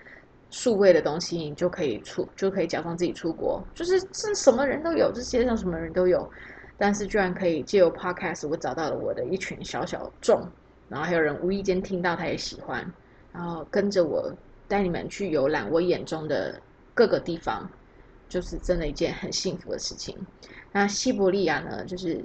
[0.51, 6.31] 数位的东西，你就可以出，就可以假装自己出国，就是这什么人都有，这世界上什么人都有，
[6.79, 10.41] 但是居然可以借由 podcast，我找到了我的一群小小众，
[10.89, 12.89] 然后还有人无意间听到，他也喜欢，
[13.33, 14.33] 然后跟着我
[14.69, 16.55] 带你们去游览我眼中的
[16.95, 17.69] 各个地方，
[18.29, 20.17] 就是真的一件很幸福的事情。
[20.71, 22.25] 那西伯利亚呢，就是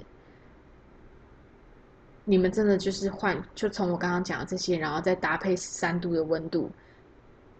[2.30, 6.70] 你们真的就是换，就从我刚刚讲的这些，然后再搭配三度的温度。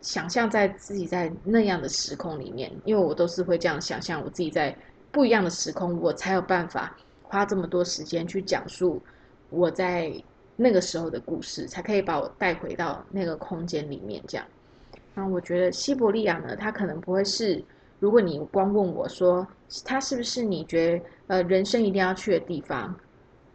[0.01, 4.73] 想象在自己在那样的时空里面，因为我都是会这样想象，我自己在
[5.11, 9.03] 不一样的时空，我才有办法花这么多时间去讲述
[9.49, 10.13] 我在
[10.55, 14.23] 那个时候的故事，才可以把我带回到那个空间里面。
[14.29, 14.47] 这样，
[15.15, 17.61] 那我觉得西伯利亚呢，它可能不会是，
[17.99, 19.45] 如果你光问我说
[19.85, 22.95] 它是不是你觉得呃人生一定要去的地方。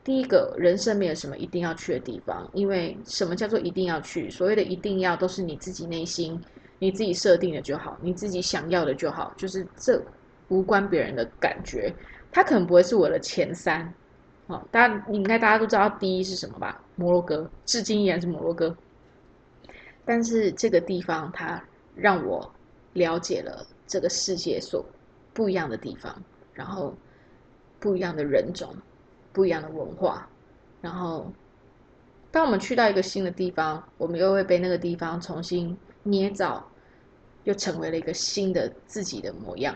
[0.06, 4.30] 第一个人生没有什么一定要去的地方，因为什么叫做一定要去？
[4.30, 6.40] 所谓的一定要，都是你自己内心
[6.78, 10.00] 你自己设定的就好，你自己想要的就好，就是这
[10.50, 11.92] 无关别人的感觉。
[12.32, 13.92] 它可能不会是我的前三，
[14.46, 16.80] 哦，大家应该大家都知道第一是什么吧？
[16.96, 18.78] 摩洛哥，至今依然是摩洛哥。
[20.06, 21.60] 但是这个地方它
[21.96, 22.54] 让我
[22.94, 24.86] 了解了这个世界所
[25.34, 26.16] 不一样的地方，
[26.54, 26.96] 然后
[27.80, 28.72] 不一样的人种。
[29.36, 30.26] 不一样的文化，
[30.82, 31.30] 然后
[32.32, 36.66] 当我们去到一个新的地方，我们又会被那个地方重新捏造，
[37.44, 39.76] 又成为了一个新的自己的模样。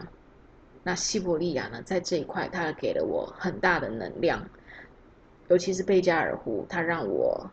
[0.81, 4.41] 那西伯利亚呢，在这一块，它给了我很大的能量，
[5.49, 7.45] 尤其是贝加尔湖，它让我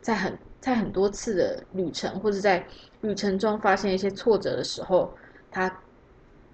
[0.00, 2.66] 在很在很多次的旅程，或者在
[3.02, 5.12] 旅程中发现一些挫折的时候，
[5.50, 5.70] 它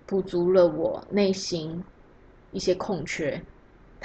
[0.05, 1.83] 补足了我内心
[2.51, 3.41] 一些空缺。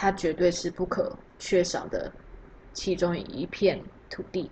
[0.02, 2.10] 它绝对是不可缺少的
[2.72, 3.78] 其中一片
[4.10, 4.50] 土地。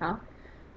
[0.00, 0.18] 好，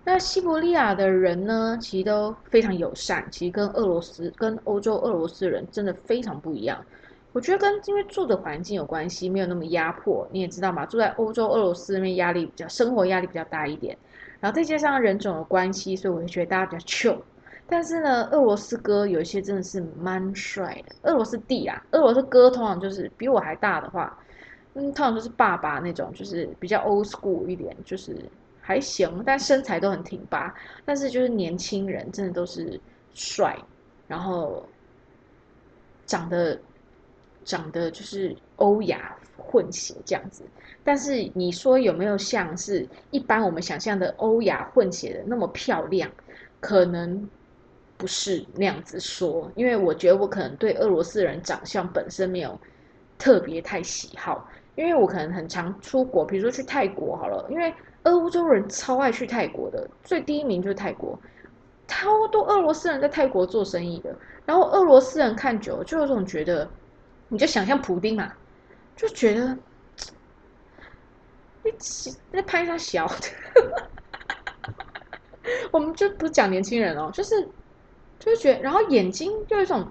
[0.04, 6.86] 那西伯利亚的人呢，其实都非常友善，其实跟俄罗斯、跟欧洲俄罗斯人真的非常不一样。
[7.34, 10.28] 我觉得跟因为住的环境有关系，没有那么压迫。
[10.32, 13.98] 你也知道嘛，住在欧洲、俄罗斯那边压力比较，生活压力比较大一点。
[14.40, 17.18] 然后再加上人种的关系，所以我会觉得大家比较 chill。
[17.72, 20.94] 但是呢，俄罗斯哥有一些真的是蛮帅的。
[21.04, 24.20] 俄罗斯弟啊，俄罗斯哥通常就是比我还大的话，
[24.74, 28.14] 嗯，通常就是爸爸那种，就是比较 old school 一点，就是
[28.60, 30.54] 还行，但身材都很挺拔。
[30.84, 32.78] 但是就是年轻人真的都是
[33.14, 33.58] 帅，
[34.06, 34.68] 然后
[36.06, 36.60] 长得
[37.46, 40.44] 长得就是欧亚混血这样子。
[40.84, 46.12] 但是你说有没有像是一般我们想象的欧亚混血的那么漂亮？
[46.60, 47.30] 可能。
[48.02, 52.60] 不是那样子说，因为我觉得我可能对俄罗斯人长相本身没有
[53.20, 57.72] 特别太喜好，因为我可能很常出国，比如说去泰国好了，因为
[58.02, 61.16] 欧洲人超爱去泰国的，最第一名就是泰国，
[61.88, 64.16] 超多俄罗斯人在泰国做生意的，
[64.48, 66.68] 然后俄罗斯人看久了就有种觉得，
[67.28, 68.34] 你就想象普丁嘛，
[68.96, 69.56] 就觉得
[71.64, 71.72] 你
[72.34, 73.16] 在拍他小的。
[75.72, 77.48] 我们就不讲年轻人哦，就是
[78.22, 79.86] 就会觉得，然后眼睛就有一种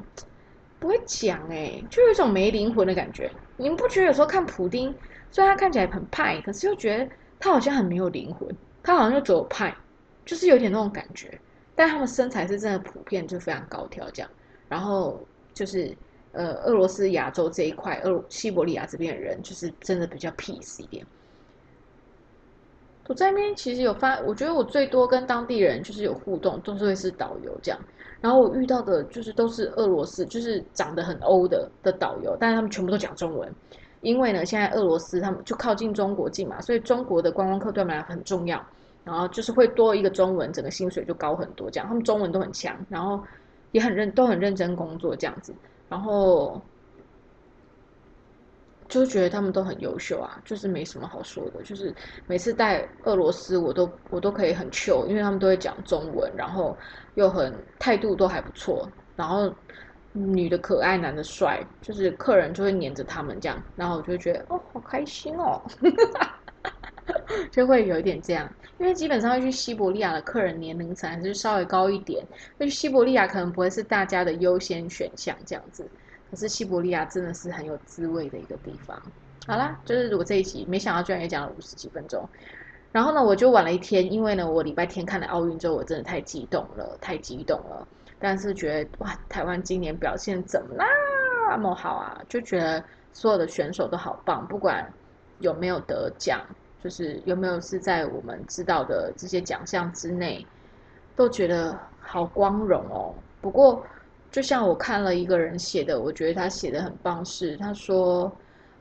[0.79, 3.29] 不会讲哎，就有一种没灵魂的感觉。
[3.57, 4.95] 你们不觉得有时候看普丁，
[5.33, 7.09] 虽然他看起来很派，可是又觉得
[7.41, 8.49] 他好像很没有灵魂，
[8.85, 9.77] 他好像就只有派，
[10.25, 11.37] 就是有点那种感觉。
[11.75, 14.31] 但他们身材是真的普遍就非常高挑这样，
[14.69, 15.21] 然后
[15.53, 15.93] 就是
[16.33, 21.05] 呃，俄罗斯亚洲这一块，俄西伯利亚这边的人就是真的比较 peace 一点。
[23.09, 27.81] 我在那边其实有发，我觉得我最多跟当地人就是有互动，都是会是导游这样。
[28.21, 33.51] 然后我遇到的就是都是俄罗斯，就是长得很欧的的导游，但是他们全部都讲中文。
[34.03, 38.65] 因为呢，现在俄罗斯他们就靠近中国近嘛，所以中国的观光客对我们来很重要。
[39.05, 41.71] 然后就是会多一个中文，整个薪水就高很多。
[41.71, 43.21] 这样他们中文都很强，然后
[43.73, 45.55] 也很认，都很认真工作这样子。
[45.89, 46.61] 然后。
[48.91, 51.63] 就觉得他们都很优秀啊，就是没什么好说的。
[51.63, 51.95] 就是
[52.27, 56.77] 每次带俄罗斯，我都我都可以很 chill，因为他们都会讲中文，然后
[57.15, 58.87] 又很态度都还不错。
[59.17, 59.51] 然后
[60.13, 65.63] 女的可爱，男的帅，就是客人就会黏着他们这样，然后我就觉得哦，好开心哦，
[67.53, 68.53] 就会有一点这样。
[68.79, 72.27] 因为基本上去西伯利亚的客人年龄层还是稍微高一点，
[72.57, 75.87] 所以西伯利亚可能不会是大家的优先选项这样子。
[76.31, 78.97] 可是西伯利亚真的是很有滋味的一个地方。
[79.47, 82.29] 好啦，就是如果这一集没想到居然也讲了五十几分钟，
[82.93, 87.89] 然后呢我就晚了一天，因为呢我礼拜天看了奥运之后，我真的太激动了，太激动了。
[88.21, 92.21] 但是觉得哇，台湾今年表现怎么那么好啊？
[92.29, 94.87] 就觉得所有的选手都好棒，不管
[95.39, 96.41] 有没有得奖，
[96.85, 100.47] 就是有没有是在我们知道的这些奖项之内，
[101.17, 103.15] 都觉得好光荣哦。
[103.41, 103.85] 不过。
[104.31, 108.31] 就像我看了一个人写的，我觉得他写的很棒，是他说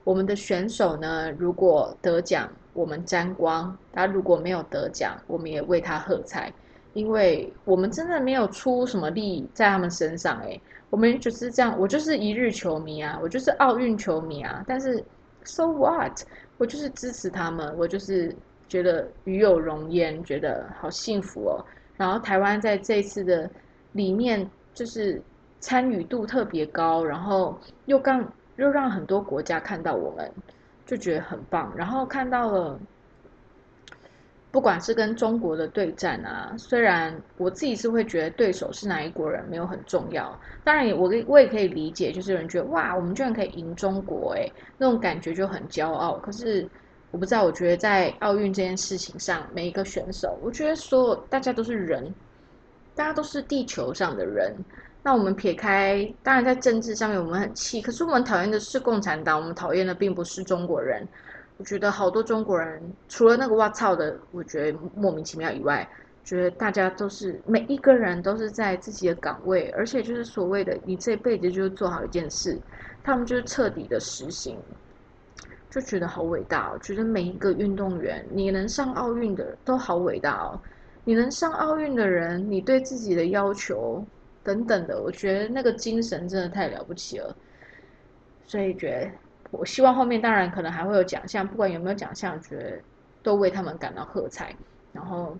[0.04, 6.54] 我们的选手呢，如果得奖，我们沾光；他如果没有得奖，我们也为他喝彩，
[6.94, 10.40] 因为我们真的没有出什么力在他们身上。
[10.42, 14.64] 诶，我们就是这样，我就是一日球迷啊，我就是奥运球迷啊。
[14.68, 15.04] 但是
[15.46, 16.22] so what？
[16.60, 18.36] 我就是支持他们，我就是
[18.68, 21.66] 觉得与有荣焉，觉得好幸福哦。
[21.98, 23.50] 然后台湾在这次的
[23.94, 25.20] 里面，就是。
[25.60, 30.32] 参与度特别高，然后又让又让很多国家看到我们，
[30.86, 31.72] 就觉得很棒。
[31.76, 32.80] 然后看到了，
[34.52, 46.18] 不管是跟中国的对战啊，虽然我自己是会觉得对手是哪一国人没有很重要，当然我我也可以理解，就是有人觉得哇，我们居然可以赢中国，哎，那种感觉就很骄傲。
[46.18, 46.68] 可是
[47.12, 52.14] 我不知道，我觉得在奥运这件事情上，每一个选手，我觉得所有大家都是人，
[52.96, 54.56] 大家都是地球上的人。
[55.02, 61.08] 那我们撇开，当然在政治上面我们很气，可是我们讨厌的是共产党，我们讨厌的并不是中国人。
[61.58, 65.88] 我觉得好多中国人，除了那个“哇操”的，我觉得莫名其妙以外，
[66.24, 72.58] 觉得大家都是每一个人都是在自己的岗位，而且就是所谓的你这辈子就是做好一件事，
[73.04, 74.58] 他们就是彻底的实行，
[75.70, 76.72] 就觉得好伟大。
[76.72, 80.60] 我觉得每一个运动员，你能上奥运的都好伟大哦。
[81.04, 84.06] 你能上奥运的人，你对自己的要求。
[84.44, 87.36] 等等的，我觉得那个精神真的太了不起了，
[88.46, 89.12] 所以觉得
[89.52, 92.80] 我希望后面当然可能还会有奖项，不管有没有奖项，觉得
[93.22, 94.56] 都为他们感到喝彩。
[94.94, 95.38] 然后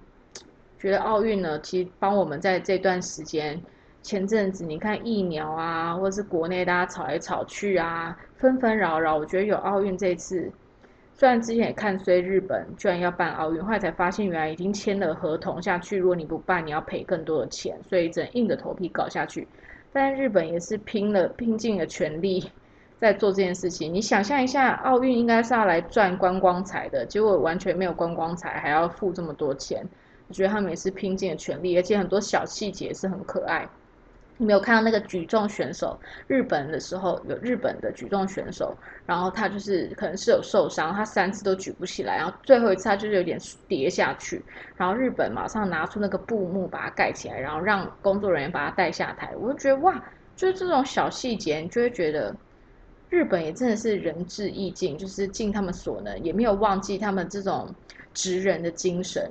[0.78, 3.60] 觉得奥运呢，其实帮我们在这段时间，
[4.02, 10.52] 前阵子你看疫苗啊，或者是国内大家吵来吵去啊，纷纷扰扰，我觉得有奥运这次。
[11.20, 19.46] 虽然之前也看衰日本居然要办奥运，后来才发现原来已经签了合同下去，如果你不办，你要赔更多的钱，所以只能硬着头皮搞下去。
[19.92, 22.50] 但日本也是拼了拼尽了全力
[23.02, 23.94] 在做这件事情。
[23.94, 29.86] 你想象一下，奥运应该是要来赚观光财的，结果完全没有观光财，还要付这么多钱。
[30.30, 33.68] 我觉得他们也是拼尽了全力，而且很多小细节是很可爱。
[34.42, 38.74] 你没有看到那个举重选手，日本的时候有日本的举重选手，
[39.06, 43.38] 然后他就是可能是有受伤，他三次都举不起来，然后最后一次他就是有点
[43.68, 44.42] 跌下去，
[44.78, 49.36] 然后日本马上拿出那个布幕把它盖起来，然后让工作人员把他带下台。
[49.36, 50.02] 我就觉得哇，
[50.38, 52.34] 就是这种小细节，你就会觉得
[53.10, 57.68] 日本也真的是仁至义尽，就是尽他们所能，也没有忘记他们这种
[58.14, 59.30] 职人的精神。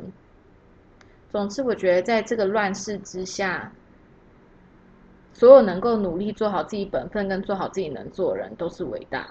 [1.32, 3.72] 总之，我觉得在这个乱世之下。
[5.38, 9.28] 所有能够努力做好自己本分跟做好自己能做的人都是伟大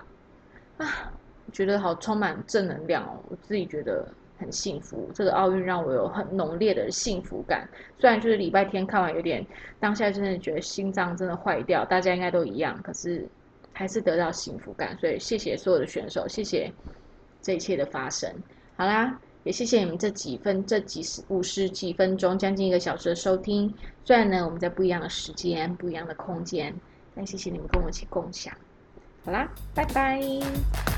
[0.77, 1.11] 啊！
[1.51, 4.07] 觉得好充满正能量哦，我自己觉得
[4.39, 5.09] 很幸福。
[5.13, 7.67] 这个奥运让我有很浓烈的幸福感。
[7.99, 9.45] 虽然就是礼拜天看完有点，
[9.81, 13.27] 当下真的觉得心脏真的坏掉，大家应该都一样，可是
[13.73, 14.97] 还是得到幸福感。
[14.97, 16.71] 所以谢谢所有的选手，谢谢
[17.41, 18.33] 这一切的发生。
[18.77, 19.19] 好啦。
[19.47, 23.73] 也谢谢你们这几分这几十五十几分钟，将近一个小时的收听。
[24.03, 26.75] 虽然呢，我们在不一样的时间、不一样的空间，
[27.15, 28.53] 但谢谢你们跟我一起共享。
[29.23, 30.96] 好啦，拜拜。